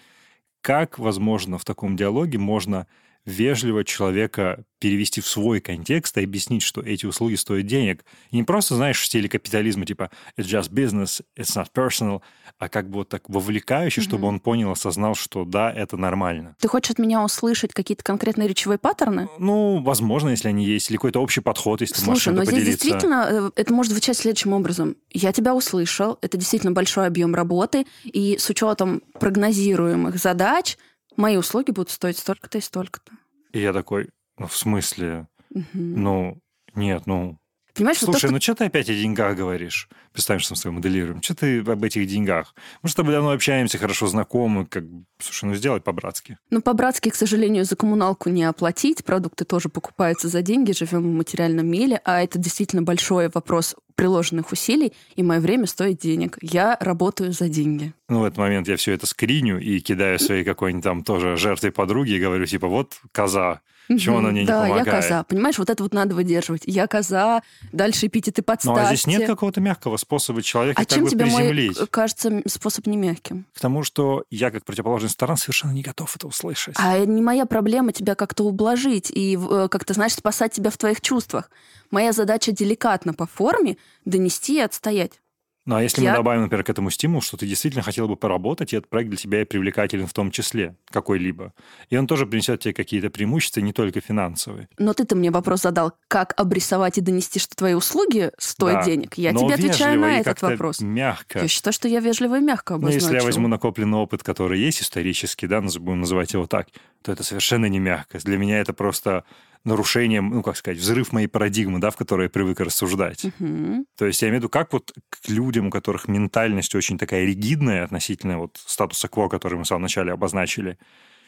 Как, 0.60 0.98
возможно, 0.98 1.58
в 1.58 1.64
таком 1.64 1.96
диалоге 1.96 2.38
можно 2.38 2.86
вежливо 3.26 3.84
человека 3.84 4.64
перевести 4.78 5.20
в 5.20 5.26
свой 5.26 5.60
контекст 5.60 6.16
и 6.16 6.22
объяснить, 6.22 6.62
что 6.62 6.80
эти 6.80 7.06
услуги 7.06 7.34
стоят 7.34 7.66
денег. 7.66 8.04
И 8.30 8.36
не 8.36 8.44
просто, 8.44 8.76
знаешь, 8.76 9.00
в 9.00 9.04
стиле 9.04 9.28
капитализма, 9.28 9.84
типа 9.84 10.10
«it's 10.38 10.44
just 10.44 10.70
business, 10.70 11.22
it's 11.36 11.56
not 11.56 11.68
personal», 11.74 12.20
а 12.58 12.68
как 12.68 12.88
бы 12.88 12.98
вот 12.98 13.08
так 13.08 13.28
вовлекающе, 13.28 14.00
mm-hmm. 14.00 14.04
чтобы 14.04 14.28
он 14.28 14.38
понял, 14.38 14.70
осознал, 14.70 15.14
что 15.14 15.44
да, 15.44 15.72
это 15.72 15.96
нормально. 15.96 16.56
Ты 16.60 16.68
хочешь 16.68 16.92
от 16.92 16.98
меня 16.98 17.22
услышать 17.24 17.72
какие-то 17.72 18.04
конкретные 18.04 18.48
речевые 18.48 18.78
паттерны? 18.78 19.28
Ну, 19.38 19.82
возможно, 19.82 20.28
если 20.28 20.48
они 20.48 20.64
есть, 20.64 20.90
или 20.90 20.96
какой-то 20.96 21.20
общий 21.20 21.40
подход, 21.40 21.80
если 21.80 21.94
Слушай, 21.94 22.04
ты 22.04 22.10
можешь 22.10 22.26
но 22.26 22.44
здесь 22.44 22.54
поделиться. 22.54 22.84
действительно 22.84 23.28
э, 23.30 23.50
это 23.56 23.72
может 23.72 23.92
звучать 23.92 24.16
следующим 24.16 24.52
образом. 24.52 24.96
Я 25.10 25.32
тебя 25.32 25.54
услышал, 25.54 26.18
это 26.20 26.36
действительно 26.36 26.72
большой 26.72 27.06
объем 27.06 27.34
работы, 27.34 27.86
и 28.04 28.36
с 28.38 28.48
учетом 28.50 29.02
прогнозируемых 29.18 30.16
задач 30.18 30.76
мои 31.16 31.36
услуги 31.36 31.70
будут 31.70 31.90
стоить 31.90 32.18
столько-то 32.18 32.58
и 32.58 32.60
столько-то. 32.60 33.12
И 33.52 33.60
я 33.60 33.72
такой, 33.72 34.10
ну, 34.38 34.46
в 34.46 34.56
смысле? 34.56 35.28
Угу. 35.50 35.64
Ну, 35.74 36.38
нет, 36.74 37.06
ну... 37.06 37.38
Понимаешь, 37.76 37.98
Слушай, 37.98 38.12
вот 38.12 38.20
то, 38.22 38.32
ну 38.32 38.40
что 38.40 38.54
ты 38.54 38.64
опять 38.64 38.88
о 38.88 38.94
деньгах 38.94 39.36
говоришь? 39.36 39.88
Представим, 40.12 40.40
что 40.40 40.54
мы 40.54 40.56
с 40.56 40.62
тобой 40.62 40.76
моделируем. 40.76 41.22
Что 41.22 41.34
ты 41.34 41.60
об 41.60 41.84
этих 41.84 42.06
деньгах? 42.06 42.54
Мы 42.82 42.88
с 42.88 42.94
тобой 42.94 43.12
давно 43.12 43.32
общаемся, 43.32 43.76
хорошо 43.76 44.06
знакомы. 44.06 44.64
Как... 44.64 44.84
Слушай, 45.18 45.44
ну 45.44 45.54
сделай 45.54 45.80
по-братски. 45.80 46.38
Ну, 46.50 46.62
по-братски, 46.62 47.10
к 47.10 47.14
сожалению, 47.14 47.64
за 47.64 47.76
коммуналку 47.76 48.30
не 48.30 48.44
оплатить. 48.44 49.04
Продукты 49.04 49.44
тоже 49.44 49.68
покупаются 49.68 50.28
за 50.28 50.40
деньги. 50.40 50.72
Живем 50.72 51.02
в 51.02 51.16
материальном 51.16 51.66
мире. 51.66 52.00
А 52.04 52.22
это 52.22 52.38
действительно 52.38 52.82
большой 52.82 53.28
вопрос 53.28 53.76
приложенных 53.94 54.52
усилий, 54.52 54.92
и 55.16 55.22
мое 55.22 55.40
время 55.40 55.66
стоит 55.66 55.98
денег. 55.98 56.38
Я 56.42 56.76
работаю 56.80 57.32
за 57.32 57.48
деньги. 57.48 57.94
Ну, 58.08 58.20
в 58.20 58.24
этот 58.24 58.38
момент 58.38 58.68
я 58.68 58.76
все 58.76 58.92
это 58.92 59.06
скриню 59.06 59.58
и 59.58 59.80
кидаю 59.80 60.18
своей 60.18 60.44
какой-нибудь 60.44 60.84
там 60.84 61.02
тоже 61.02 61.36
жертвой 61.36 61.72
подруги 61.72 62.12
и 62.12 62.20
говорю, 62.20 62.46
типа, 62.46 62.68
вот 62.68 63.00
коза, 63.12 63.62
Почему 63.88 64.18
она 64.18 64.30
мне 64.30 64.42
не 64.42 64.46
да, 64.46 64.62
помогает? 64.62 64.84
Да, 64.84 64.90
я 64.90 65.02
коза. 65.02 65.24
Понимаешь, 65.24 65.58
вот 65.58 65.70
это 65.70 65.82
вот 65.82 65.94
надо 65.94 66.14
выдерживать. 66.14 66.62
Я 66.64 66.86
коза, 66.86 67.42
дальше 67.72 68.06
эпитеты 68.06 68.42
подставьте. 68.42 68.80
Ну, 68.80 68.86
а 68.86 68.88
здесь 68.88 69.06
нет 69.06 69.26
какого-то 69.26 69.60
мягкого 69.60 69.96
способа 69.96 70.42
человека 70.42 70.80
а 70.80 70.84
как 70.84 70.94
чем 70.94 71.04
бы 71.04 71.10
тебе 71.10 71.24
приземлить. 71.24 71.78
мой, 71.78 71.86
кажется, 71.88 72.42
способ 72.46 72.86
не 72.86 72.96
мягким? 72.96 73.46
К 73.54 73.60
тому, 73.60 73.82
что 73.82 74.24
я, 74.30 74.50
как 74.50 74.64
противоположная 74.64 75.10
сторона, 75.10 75.36
совершенно 75.36 75.72
не 75.72 75.82
готов 75.82 76.14
это 76.16 76.26
услышать. 76.26 76.74
А 76.78 76.98
не 76.98 77.22
моя 77.22 77.46
проблема 77.46 77.92
тебя 77.92 78.14
как-то 78.14 78.44
ублажить 78.44 79.10
и 79.10 79.38
э, 79.38 79.68
как-то, 79.70 79.94
знаешь, 79.94 80.14
спасать 80.14 80.52
тебя 80.52 80.70
в 80.70 80.76
твоих 80.76 81.00
чувствах. 81.00 81.50
Моя 81.90 82.12
задача 82.12 82.52
деликатно 82.52 83.14
по 83.14 83.26
форме 83.26 83.76
донести 84.04 84.56
и 84.56 84.60
отстоять. 84.60 85.20
Ну, 85.66 85.74
а 85.74 85.82
если 85.82 86.02
я... 86.02 86.10
мы 86.10 86.16
добавим, 86.16 86.42
например, 86.42 86.64
к 86.64 86.70
этому 86.70 86.90
стимул, 86.90 87.20
что 87.20 87.36
ты 87.36 87.46
действительно 87.46 87.82
хотел 87.82 88.06
бы 88.06 88.16
поработать, 88.16 88.72
и 88.72 88.76
этот 88.76 88.88
проект 88.88 89.10
для 89.10 89.18
тебя 89.18 89.42
и 89.42 89.44
привлекателен 89.44 90.06
в 90.06 90.12
том 90.12 90.30
числе, 90.30 90.76
какой-либо. 90.90 91.52
И 91.90 91.96
он 91.96 92.06
тоже 92.06 92.24
принесет 92.24 92.60
тебе 92.60 92.72
какие-то 92.72 93.10
преимущества, 93.10 93.60
не 93.60 93.72
только 93.72 94.00
финансовые. 94.00 94.68
Но 94.78 94.94
ты-то 94.94 95.16
мне 95.16 95.32
вопрос 95.32 95.62
задал, 95.62 95.92
как 96.06 96.34
обрисовать 96.36 96.98
и 96.98 97.00
донести, 97.00 97.40
что 97.40 97.56
твои 97.56 97.74
услуги 97.74 98.30
стоят 98.38 98.84
да, 98.84 98.84
денег. 98.84 99.14
Я 99.14 99.34
тебе 99.34 99.54
отвечаю 99.54 100.00
на 100.00 100.20
этот 100.20 100.40
вопрос. 100.40 100.80
мягко. 100.80 101.40
Я 101.40 101.48
считаю, 101.48 101.74
что 101.74 101.88
я 101.88 101.98
вежливо 101.98 102.38
и 102.38 102.40
мягко 102.40 102.74
обозначил. 102.74 103.08
Ну, 103.08 103.12
если 103.12 103.20
я 103.20 103.24
возьму 103.24 103.48
накопленный 103.48 103.98
опыт, 103.98 104.22
который 104.22 104.60
есть 104.60 104.82
исторический, 104.82 105.48
да, 105.48 105.60
будем 105.60 106.00
называть 106.00 106.32
его 106.32 106.46
так, 106.46 106.68
то 107.02 107.10
это 107.10 107.24
совершенно 107.24 107.66
не 107.66 107.80
мягко. 107.80 108.18
Для 108.18 108.38
меня 108.38 108.60
это 108.60 108.72
просто 108.72 109.24
нарушением, 109.64 110.30
ну, 110.30 110.42
как 110.42 110.56
сказать, 110.56 110.78
взрыв 110.78 111.12
моей 111.12 111.26
парадигмы, 111.26 111.78
да, 111.80 111.90
в 111.90 111.96
которой 111.96 112.24
я 112.24 112.30
привык 112.30 112.60
рассуждать. 112.60 113.24
Угу. 113.24 113.86
То 113.96 114.06
есть 114.06 114.22
я 114.22 114.28
имею 114.28 114.40
в 114.40 114.42
виду, 114.42 114.48
как 114.48 114.72
вот 114.72 114.92
к 115.08 115.28
людям, 115.28 115.68
у 115.68 115.70
которых 115.70 116.08
ментальность 116.08 116.74
очень 116.74 116.98
такая 116.98 117.24
ригидная 117.24 117.84
относительно 117.84 118.38
вот 118.38 118.60
статуса 118.64 119.08
кво, 119.08 119.28
который 119.28 119.54
мы 119.54 119.64
в 119.64 119.66
самом 119.66 119.82
начале 119.82 120.12
обозначили, 120.12 120.78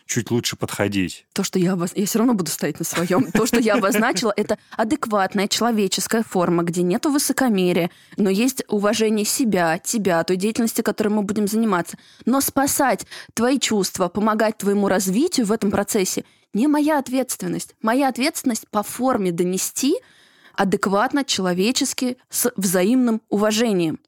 чуть 0.08 0.30
лучше 0.30 0.56
подходить. 0.56 1.26
То, 1.34 1.44
что 1.44 1.58
я 1.58 1.74
обоз... 1.74 1.92
Я 1.94 2.06
все 2.06 2.18
равно 2.18 2.34
буду 2.34 2.50
стоять 2.50 2.78
на 2.78 2.84
своем. 2.84 3.30
То, 3.30 3.46
что 3.46 3.60
я 3.60 3.74
обозначила, 3.74 4.32
это 4.34 4.58
адекватная 4.76 5.46
человеческая 5.46 6.24
форма, 6.24 6.64
где 6.64 6.82
нет 6.82 7.04
высокомерия, 7.04 7.90
но 8.16 8.30
есть 8.30 8.64
уважение 8.68 9.24
себя, 9.24 9.78
тебя, 9.78 10.24
той 10.24 10.36
деятельности, 10.36 10.80
которой 10.80 11.08
мы 11.08 11.22
будем 11.22 11.46
заниматься. 11.46 11.98
Но 12.24 12.40
спасать 12.40 13.06
твои 13.34 13.60
чувства, 13.60 14.08
помогать 14.08 14.58
твоему 14.58 14.88
развитию 14.88 15.46
в 15.46 15.52
этом 15.52 15.70
процессе 15.70 16.24
не 16.54 16.66
моя 16.66 16.98
ответственность. 16.98 17.74
Моя 17.82 18.08
ответственность 18.08 18.68
по 18.70 18.82
форме 18.82 19.32
донести 19.32 19.96
адекватно, 20.54 21.24
человечески, 21.24 22.16
с 22.30 22.52
взаимным 22.56 23.22
уважением. 23.28 24.00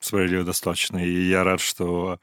Справедливо 0.00 0.44
достаточно. 0.44 1.04
И 1.04 1.28
я 1.28 1.44
рад, 1.44 1.60
что 1.60 2.18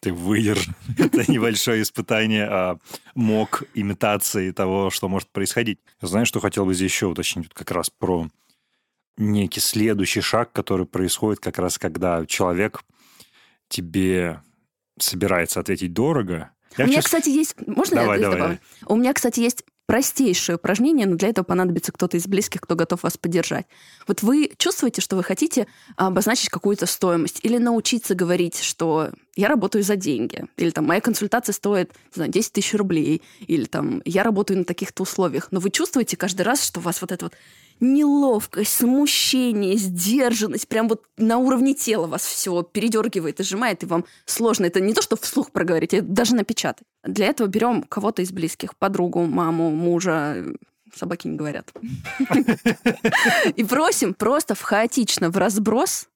ты 0.00 0.12
выдержал 0.12 0.74
это 0.98 1.30
небольшое 1.30 1.82
испытание 1.82 2.46
а 2.46 2.78
мог 3.14 3.62
имитации 3.74 4.50
того, 4.50 4.90
что 4.90 5.08
может 5.08 5.28
происходить. 5.30 5.78
Знаешь, 6.00 6.28
что 6.28 6.40
хотел 6.40 6.66
бы 6.66 6.74
здесь 6.74 6.90
еще 6.90 7.06
уточнить 7.06 7.48
как 7.52 7.70
раз 7.70 7.90
про 7.90 8.28
некий 9.16 9.60
следующий 9.60 10.22
шаг, 10.22 10.52
который 10.52 10.86
происходит 10.86 11.40
как 11.40 11.58
раз, 11.58 11.78
когда 11.78 12.24
человек 12.26 12.82
тебе 13.68 14.42
собирается 14.98 15.60
ответить 15.60 15.92
дорого, 15.92 16.50
я 16.76 16.84
У 16.84 16.88
меня, 16.88 17.02
кстати, 17.02 17.28
есть... 17.28 17.54
Можно 17.66 17.96
давай, 17.96 18.18
я 18.18 18.22
давай, 18.22 18.38
добавлю? 18.38 18.58
Давай. 18.80 18.96
У 18.96 19.00
меня, 19.00 19.12
кстати, 19.12 19.40
есть 19.40 19.64
простейшее 19.86 20.54
упражнение, 20.54 21.04
но 21.04 21.16
для 21.16 21.30
этого 21.30 21.44
понадобится 21.44 21.90
кто-то 21.90 22.16
из 22.16 22.28
близких, 22.28 22.60
кто 22.60 22.76
готов 22.76 23.02
вас 23.02 23.16
поддержать. 23.16 23.66
Вот 24.06 24.22
вы 24.22 24.52
чувствуете, 24.56 25.00
что 25.00 25.16
вы 25.16 25.24
хотите 25.24 25.66
обозначить 25.96 26.48
какую-то 26.48 26.86
стоимость 26.86 27.40
или 27.42 27.58
научиться 27.58 28.14
говорить, 28.14 28.62
что 28.62 29.10
я 29.36 29.48
работаю 29.48 29.82
за 29.82 29.96
деньги, 29.96 30.44
или 30.56 30.70
там 30.70 30.86
моя 30.86 31.00
консультация 31.00 31.52
стоит, 31.52 31.92
не 31.92 32.14
знаю, 32.14 32.30
10 32.30 32.52
тысяч 32.52 32.74
рублей, 32.74 33.22
или 33.46 33.64
там 33.64 34.02
я 34.04 34.22
работаю 34.22 34.58
на 34.58 34.64
таких-то 34.64 35.02
условиях. 35.02 35.48
Но 35.50 35.60
вы 35.60 35.70
чувствуете 35.70 36.16
каждый 36.16 36.42
раз, 36.42 36.64
что 36.64 36.80
у 36.80 36.82
вас 36.82 37.00
вот 37.00 37.12
это 37.12 37.26
вот 37.26 37.34
неловкость, 37.80 38.72
смущение, 38.72 39.76
сдержанность, 39.76 40.68
прям 40.68 40.88
вот 40.88 41.02
на 41.16 41.38
уровне 41.38 41.74
тела 41.74 42.06
вас 42.06 42.24
все 42.24 42.62
передергивает 42.62 43.40
и 43.40 43.42
сжимает, 43.42 43.82
и 43.82 43.86
вам 43.86 44.04
сложно. 44.26 44.66
Это 44.66 44.80
не 44.80 44.92
то, 44.92 45.02
что 45.02 45.16
вслух 45.16 45.50
проговорить, 45.50 45.94
это 45.94 46.06
даже 46.06 46.34
напечатать. 46.34 46.86
Для 47.04 47.26
этого 47.26 47.48
берем 47.48 47.82
кого-то 47.82 48.22
из 48.22 48.32
близких, 48.32 48.76
подругу, 48.76 49.22
маму, 49.22 49.70
мужа, 49.70 50.44
собаки 50.94 51.28
не 51.28 51.36
говорят. 51.36 51.72
И 53.56 53.64
просим 53.64 54.14
просто 54.14 54.54
в 54.54 54.60
хаотично, 54.60 55.30
в 55.30 55.38
разброс 55.38 56.08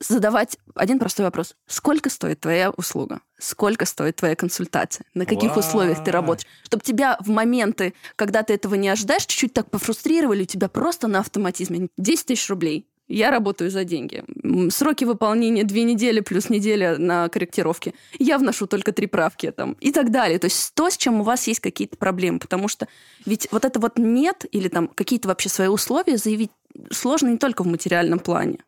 задавать 0.00 0.58
один 0.74 0.98
простой 0.98 1.24
вопрос. 1.24 1.56
Сколько 1.66 2.10
стоит 2.10 2.40
твоя 2.40 2.70
услуга? 2.70 3.20
Сколько 3.38 3.86
стоит 3.86 4.16
твоя 4.16 4.36
консультация? 4.36 5.06
На 5.14 5.26
каких 5.26 5.50
Вау. 5.50 5.60
условиях 5.60 6.04
ты 6.04 6.10
работаешь? 6.10 6.48
Чтобы 6.64 6.82
тебя 6.82 7.16
в 7.20 7.28
моменты, 7.28 7.94
когда 8.16 8.42
ты 8.42 8.54
этого 8.54 8.74
не 8.74 8.88
ожидаешь, 8.88 9.26
чуть-чуть 9.26 9.52
так 9.52 9.70
пофрустрировали, 9.70 10.42
у 10.42 10.46
тебя 10.46 10.68
просто 10.68 11.08
на 11.08 11.20
автоматизме 11.20 11.88
10 11.96 12.26
тысяч 12.26 12.48
рублей. 12.48 12.86
Я 13.06 13.30
работаю 13.30 13.70
за 13.70 13.84
деньги. 13.84 14.24
Сроки 14.70 15.04
выполнения 15.04 15.64
две 15.64 15.82
недели 15.82 16.20
плюс 16.20 16.48
неделя 16.48 16.96
на 16.96 17.28
корректировке. 17.28 17.92
Я 18.18 18.38
вношу 18.38 18.66
только 18.66 18.92
три 18.92 19.06
правки 19.06 19.50
там 19.50 19.76
и 19.80 19.92
так 19.92 20.10
далее. 20.10 20.38
То 20.38 20.46
есть 20.46 20.72
то, 20.74 20.88
с 20.88 20.96
чем 20.96 21.20
у 21.20 21.22
вас 21.22 21.46
есть 21.46 21.60
какие-то 21.60 21.98
проблемы. 21.98 22.38
Потому 22.38 22.66
что 22.66 22.88
ведь 23.26 23.46
вот 23.50 23.66
это 23.66 23.78
вот 23.78 23.98
нет 23.98 24.46
или 24.52 24.68
там 24.68 24.88
какие-то 24.88 25.28
вообще 25.28 25.50
свои 25.50 25.68
условия 25.68 26.16
заявить 26.16 26.50
сложно 26.90 27.28
не 27.28 27.36
только 27.36 27.62
в 27.62 27.66
материальном 27.66 28.18
плане. 28.18 28.60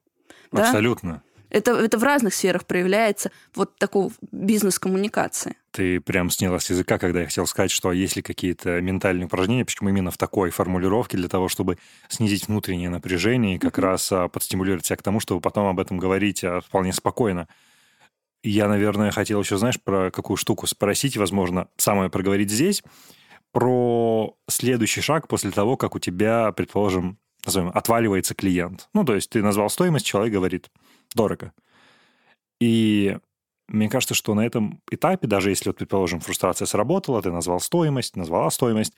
Абсолютно. 0.51 1.23
Это, 1.49 1.73
это 1.73 1.97
в 1.97 2.03
разных 2.03 2.35
сферах 2.35 2.67
проявляется, 2.67 3.31
вот 3.55 3.77
такого 3.79 4.11
бизнес-коммуникации. 4.33 5.57
Ты 5.71 6.01
прям 6.01 6.29
сняла 6.31 6.59
с 6.59 6.69
языка, 6.71 6.99
когда 6.99 7.21
я 7.21 7.27
хотел 7.27 7.47
сказать, 7.47 7.71
что 7.71 7.93
есть 7.93 8.17
ли 8.17 8.23
какие-то 8.23 8.81
ментальные 8.81 9.27
упражнения, 9.27 9.65
почему 9.65 9.89
именно 9.89 10.11
в 10.11 10.19
такой 10.19 10.51
формулировке, 10.51 11.17
для 11.17 11.29
того, 11.29 11.49
чтобы 11.49 11.79
снизить 12.09 12.49
внутреннее 12.49 12.91
напряжение 12.91 13.57
и 13.57 13.59
как 13.59 13.79
mm-hmm. 13.79 13.83
раз 13.83 14.13
а, 14.13 14.29
подстимулировать 14.29 14.87
себя 14.87 14.97
к 14.97 15.03
тому, 15.03 15.21
чтобы 15.21 15.41
потом 15.41 15.67
об 15.67 15.79
этом 15.79 15.99
говорить 15.99 16.43
а, 16.43 16.61
вполне 16.61 16.93
спокойно. 16.93 17.47
Я, 18.43 18.69
наверное, 18.69 19.11
хотел 19.11 19.41
еще, 19.41 19.57
знаешь, 19.57 19.81
про 19.81 20.11
какую 20.11 20.37
штуку 20.37 20.67
спросить, 20.67 21.17
возможно, 21.17 21.69
самое 21.77 22.11
проговорить 22.11 22.51
здесь, 22.51 22.83
про 23.53 24.37
следующий 24.49 25.01
шаг 25.01 25.29
после 25.29 25.51
того, 25.53 25.77
как 25.77 25.95
у 25.95 25.99
тебя, 25.99 26.53
предположим, 26.53 27.19
назовем, 27.47 27.71
отваливается 27.75 28.35
клиент. 28.35 28.89
Ну, 28.93 29.05
то 29.05 29.15
есть 29.15 29.31
ты 29.31 29.43
назвал 29.43 29.71
стоимость, 29.71 30.07
человек 30.07 30.35
говорит, 30.35 30.71
дорого. 31.15 31.53
И 32.61 33.17
мне 33.69 33.89
кажется, 33.89 34.15
что 34.15 34.35
на 34.35 34.45
этом 34.47 34.81
этапе, 34.91 35.27
даже 35.27 35.51
если, 35.51 35.69
вот, 35.69 35.79
предположим, 35.79 36.21
фрустрация 36.21 36.67
сработала, 36.67 37.23
ты 37.23 37.31
назвал 37.31 37.61
стоимость, 37.61 38.17
назвала 38.17 38.51
стоимость, 38.51 38.95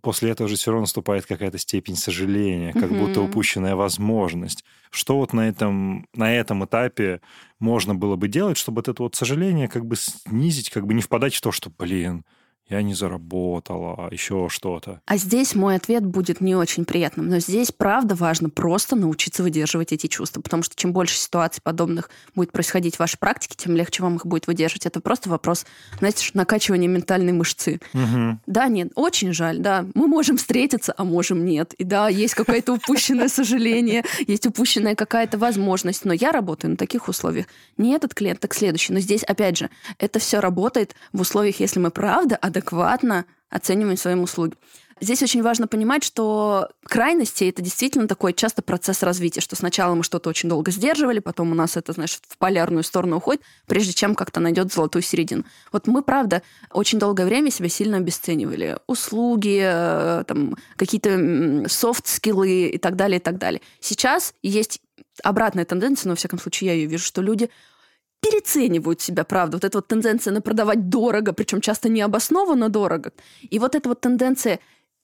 после 0.00 0.30
этого 0.30 0.48
же 0.48 0.56
все 0.56 0.70
равно 0.70 0.82
наступает 0.82 1.26
какая-то 1.26 1.58
степень 1.58 1.96
сожаления, 1.96 2.72
как 2.72 2.84
mm-hmm. 2.84 2.98
будто 2.98 3.20
упущенная 3.20 3.76
возможность. 3.76 4.64
Что 4.90 5.18
вот 5.18 5.32
на 5.32 5.48
этом, 5.48 6.06
на 6.14 6.34
этом 6.34 6.64
этапе 6.64 7.20
можно 7.58 7.94
было 7.94 8.16
бы 8.16 8.28
делать, 8.28 8.56
чтобы 8.56 8.80
это 8.80 8.94
вот 8.98 9.14
сожаление 9.14 9.68
как 9.68 9.86
бы 9.86 9.96
снизить, 9.96 10.70
как 10.70 10.86
бы 10.86 10.94
не 10.94 11.02
впадать 11.02 11.34
в 11.34 11.40
то, 11.40 11.52
что, 11.52 11.70
блин, 11.70 12.24
я 12.68 12.80
не 12.82 12.94
заработала, 12.94 14.08
еще 14.10 14.48
что-то. 14.50 15.02
А 15.04 15.18
здесь 15.18 15.54
мой 15.54 15.76
ответ 15.76 16.04
будет 16.04 16.40
не 16.40 16.56
очень 16.56 16.86
приятным. 16.86 17.28
Но 17.28 17.38
здесь, 17.38 17.70
правда, 17.70 18.14
важно 18.14 18.48
просто 18.48 18.96
научиться 18.96 19.42
выдерживать 19.42 19.92
эти 19.92 20.06
чувства. 20.06 20.40
Потому 20.40 20.62
что 20.62 20.74
чем 20.74 20.92
больше 20.92 21.18
ситуаций 21.18 21.60
подобных 21.62 22.08
будет 22.34 22.52
происходить 22.52 22.96
в 22.96 23.00
вашей 23.00 23.18
практике, 23.18 23.54
тем 23.58 23.76
легче 23.76 24.02
вам 24.02 24.16
их 24.16 24.24
будет 24.24 24.46
выдерживать. 24.46 24.86
Это 24.86 25.00
просто 25.00 25.28
вопрос, 25.28 25.66
знаете, 25.98 26.26
накачивания 26.32 26.88
ментальной 26.88 27.32
мышцы. 27.32 27.80
Угу. 27.92 28.38
Да, 28.46 28.68
нет, 28.68 28.92
очень 28.94 29.34
жаль, 29.34 29.58
да. 29.58 29.84
Мы 29.94 30.06
можем 30.06 30.38
встретиться, 30.38 30.94
а 30.96 31.04
можем 31.04 31.44
нет. 31.44 31.74
И 31.74 31.84
да, 31.84 32.08
есть 32.08 32.34
какое-то 32.34 32.72
упущенное 32.72 33.28
сожаление, 33.28 34.04
есть 34.26 34.46
упущенная 34.46 34.94
какая-то 34.94 35.36
возможность. 35.36 36.06
Но 36.06 36.14
я 36.14 36.32
работаю 36.32 36.70
на 36.70 36.76
таких 36.78 37.08
условиях. 37.08 37.46
Не 37.76 37.92
этот 37.92 38.14
клиент, 38.14 38.40
так 38.40 38.54
следующий. 38.54 38.94
Но 38.94 39.00
здесь, 39.00 39.22
опять 39.22 39.58
же, 39.58 39.68
это 39.98 40.18
все 40.18 40.40
работает 40.40 40.94
в 41.12 41.20
условиях, 41.20 41.60
если 41.60 41.78
мы 41.78 41.90
правда 41.90 42.36
адекватно 42.54 43.26
оцениваем 43.50 43.96
свои 43.96 44.14
услуги. 44.14 44.54
Здесь 45.00 45.22
очень 45.22 45.42
важно 45.42 45.66
понимать, 45.66 46.04
что 46.04 46.68
крайности 46.84 47.44
это 47.44 47.60
действительно 47.60 48.06
такой 48.06 48.32
часто 48.32 48.62
процесс 48.62 49.02
развития, 49.02 49.40
что 49.40 49.56
сначала 49.56 49.94
мы 49.94 50.04
что-то 50.04 50.30
очень 50.30 50.48
долго 50.48 50.70
сдерживали, 50.70 51.18
потом 51.18 51.50
у 51.50 51.54
нас 51.54 51.76
это, 51.76 51.92
знаешь, 51.92 52.20
в 52.26 52.38
полярную 52.38 52.84
сторону 52.84 53.16
уходит, 53.16 53.42
прежде 53.66 53.92
чем 53.92 54.14
как-то 54.14 54.38
найдет 54.38 54.72
золотую 54.72 55.02
середину. 55.02 55.44
Вот 55.72 55.88
мы, 55.88 56.02
правда, 56.02 56.42
очень 56.70 57.00
долгое 57.00 57.26
время 57.26 57.50
себя 57.50 57.68
сильно 57.68 57.96
обесценивали. 57.96 58.78
Услуги, 58.86 59.60
э, 59.62 60.24
там, 60.28 60.56
какие-то 60.76 61.64
софт-скиллы 61.68 62.68
и 62.68 62.78
так 62.78 62.94
далее, 62.94 63.18
и 63.18 63.22
так 63.22 63.36
далее. 63.36 63.60
Сейчас 63.80 64.32
есть 64.42 64.80
обратная 65.24 65.64
тенденция, 65.64 66.08
но, 66.08 66.12
во 66.12 66.16
всяком 66.16 66.38
случае, 66.38 66.68
я 66.68 66.74
ее 66.74 66.86
вижу, 66.86 67.04
что 67.04 67.20
люди 67.20 67.50
переценивают 68.24 69.00
себя, 69.00 69.24
правда. 69.24 69.56
Вот 69.56 69.64
эта 69.64 69.78
вот 69.78 69.88
тенденция 69.88 70.32
на 70.32 70.40
продавать 70.40 70.88
дорого, 70.88 71.32
причем 71.32 71.60
часто 71.60 71.88
необоснованно 71.88 72.68
дорого. 72.68 73.12
И 73.50 73.58
вот 73.58 73.74
эта 73.74 73.88
вот 73.88 74.00
тенденция 74.00 74.60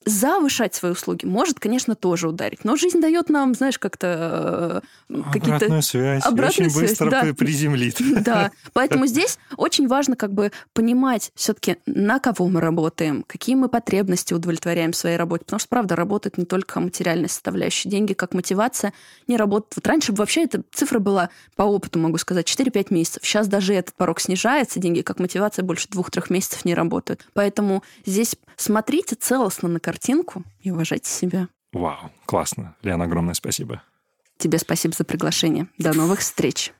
завышать 0.06 0.74
свои 0.74 0.92
услуги 0.92 1.26
может, 1.26 1.60
конечно, 1.60 1.94
тоже 1.94 2.28
ударить. 2.28 2.64
Но 2.64 2.76
жизнь 2.76 3.00
дает 3.00 3.28
нам, 3.28 3.54
знаешь, 3.54 3.78
как-то 3.78 4.82
э, 5.08 5.22
какие-то... 5.32 5.56
Обратную 5.56 5.82
связь. 5.82 6.24
Обратную 6.24 6.68
очень 6.68 6.70
связь, 6.70 6.90
быстро 6.90 7.10
да. 7.10 7.34
приземлит. 7.34 7.98
Да. 8.20 8.50
Поэтому 8.72 9.06
здесь 9.10 9.38
очень 9.56 9.88
важно 9.88 10.16
как 10.16 10.32
бы 10.32 10.52
понимать 10.72 11.32
все-таки, 11.34 11.76
на 11.86 12.18
кого 12.18 12.48
мы 12.48 12.60
работаем, 12.60 13.24
какие 13.26 13.56
мы 13.56 13.68
потребности 13.68 14.32
удовлетворяем 14.32 14.92
в 14.92 14.96
своей 14.96 15.16
работе. 15.16 15.44
Потому 15.44 15.60
что, 15.60 15.68
правда, 15.68 15.96
работает 15.96 16.38
не 16.38 16.44
только 16.44 16.80
материальная 16.80 17.28
составляющая. 17.28 17.88
Деньги 17.88 18.14
как 18.14 18.32
мотивация 18.32 18.92
не 19.26 19.36
работают. 19.36 19.76
Вот 19.76 19.86
раньше 19.86 20.12
вообще 20.12 20.44
эта 20.44 20.62
цифра 20.72 20.98
была, 20.98 21.30
по 21.56 21.62
опыту 21.62 21.98
могу 21.98 22.18
сказать, 22.18 22.46
4-5 22.46 22.86
месяцев. 22.90 23.22
Сейчас 23.24 23.48
даже 23.48 23.74
этот 23.74 23.94
порог 23.94 24.20
снижается. 24.20 24.80
Деньги 24.80 25.02
как 25.02 25.18
мотивация 25.18 25.62
больше 25.62 25.88
2-3 25.88 26.24
месяцев 26.30 26.64
не 26.64 26.74
работают. 26.74 27.26
Поэтому 27.34 27.82
здесь 28.06 28.36
смотрите 28.56 29.14
целостно 29.14 29.68
на 29.68 29.80
картинку 29.90 30.44
и 30.60 30.70
уважайте 30.70 31.10
себя. 31.10 31.48
Вау, 31.72 32.12
классно. 32.24 32.76
Лена, 32.82 33.06
огромное 33.06 33.34
спасибо. 33.34 33.82
Тебе 34.38 34.58
спасибо 34.58 34.94
за 34.94 35.02
приглашение. 35.02 35.66
До 35.78 35.92
новых 35.92 36.20
встреч. 36.20 36.72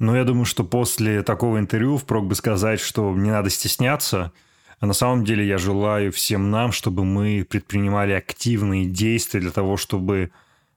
Ну, 0.00 0.16
я 0.16 0.24
думаю, 0.24 0.46
что 0.46 0.64
после 0.64 1.22
такого 1.22 1.60
интервью 1.60 1.96
впрок 1.96 2.26
бы 2.26 2.34
сказать, 2.34 2.80
что 2.80 3.14
не 3.14 3.30
надо 3.30 3.50
стесняться. 3.50 4.32
А 4.80 4.86
на 4.86 4.94
самом 4.94 5.24
деле 5.24 5.46
я 5.46 5.58
желаю 5.58 6.10
всем 6.10 6.50
нам, 6.50 6.72
чтобы 6.72 7.04
мы 7.04 7.46
предпринимали 7.48 8.14
активные 8.14 8.86
действия 8.86 9.38
для 9.38 9.52
того, 9.52 9.76
чтобы 9.76 10.32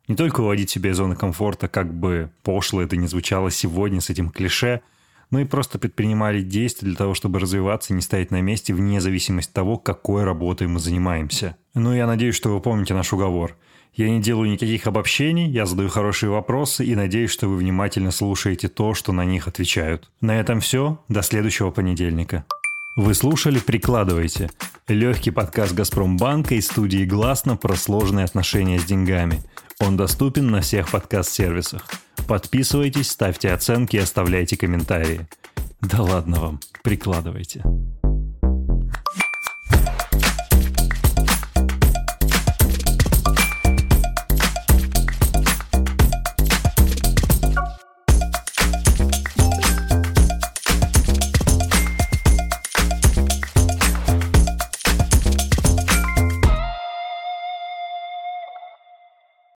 не 0.07 0.15
только 0.15 0.41
выводить 0.41 0.69
себя 0.69 0.91
из 0.91 0.97
зоны 0.97 1.15
комфорта, 1.15 1.67
как 1.67 1.91
бы 1.91 2.29
пошло 2.43 2.83
это 2.83 2.97
не 2.97 3.07
звучало 3.07 3.49
сегодня 3.49 3.99
с 3.99 4.11
этим 4.11 4.29
клише– 4.29 4.81
но 5.31 5.39
и 5.39 5.45
просто 5.45 5.79
предпринимали 5.79 6.41
действия 6.41 6.87
для 6.87 6.97
того, 6.97 7.13
чтобы 7.13 7.39
развиваться 7.39 7.93
и 7.93 7.95
не 7.95 8.01
стоять 8.01 8.31
на 8.31 8.41
месте 8.41 8.73
вне 8.73 9.01
зависимости 9.01 9.49
от 9.49 9.55
того, 9.55 9.77
какой 9.77 10.23
работой 10.23 10.67
мы 10.67 10.79
занимаемся. 10.79 11.55
Ну, 11.73 11.93
я 11.93 12.07
надеюсь, 12.07 12.35
что 12.35 12.49
вы 12.49 12.61
помните 12.61 12.93
наш 12.93 13.13
уговор. 13.13 13.55
Я 13.93 14.09
не 14.09 14.21
делаю 14.21 14.49
никаких 14.49 14.87
обобщений, 14.87 15.49
я 15.49 15.65
задаю 15.65 15.89
хорошие 15.89 16.29
вопросы 16.29 16.85
и 16.85 16.95
надеюсь, 16.95 17.31
что 17.31 17.47
вы 17.47 17.57
внимательно 17.57 18.11
слушаете 18.11 18.67
то, 18.67 18.93
что 18.93 19.11
на 19.11 19.25
них 19.25 19.47
отвечают. 19.47 20.09
На 20.21 20.39
этом 20.39 20.61
все. 20.61 20.99
До 21.09 21.21
следующего 21.21 21.71
понедельника. 21.71 22.45
Вы 22.95 23.13
слушали 23.13 23.59
«Прикладывайте»– 23.59 24.49
легкий 24.87 25.31
подкаст 25.31 25.73
«Газпромбанка» 25.73 26.55
и 26.55 26.61
студии 26.61 27.05
«Гласно» 27.05 27.55
про 27.55 27.75
сложные 27.75 28.25
отношения 28.25 28.79
с 28.79 28.83
деньгами. 28.83 29.41
Он 29.79 29.95
доступен 29.95 30.47
на 30.47 30.61
всех 30.61 30.91
подкаст-сервисах. 30.91 31.83
Подписывайтесь, 32.29 33.09
ставьте 33.09 33.51
оценки 33.51 33.97
оставляйте 33.97 34.55
комментарии. 34.55 35.27
Да 35.81 36.03
ладно 36.03 36.39
вам, 36.39 36.59
прикладывайте. 36.83 37.63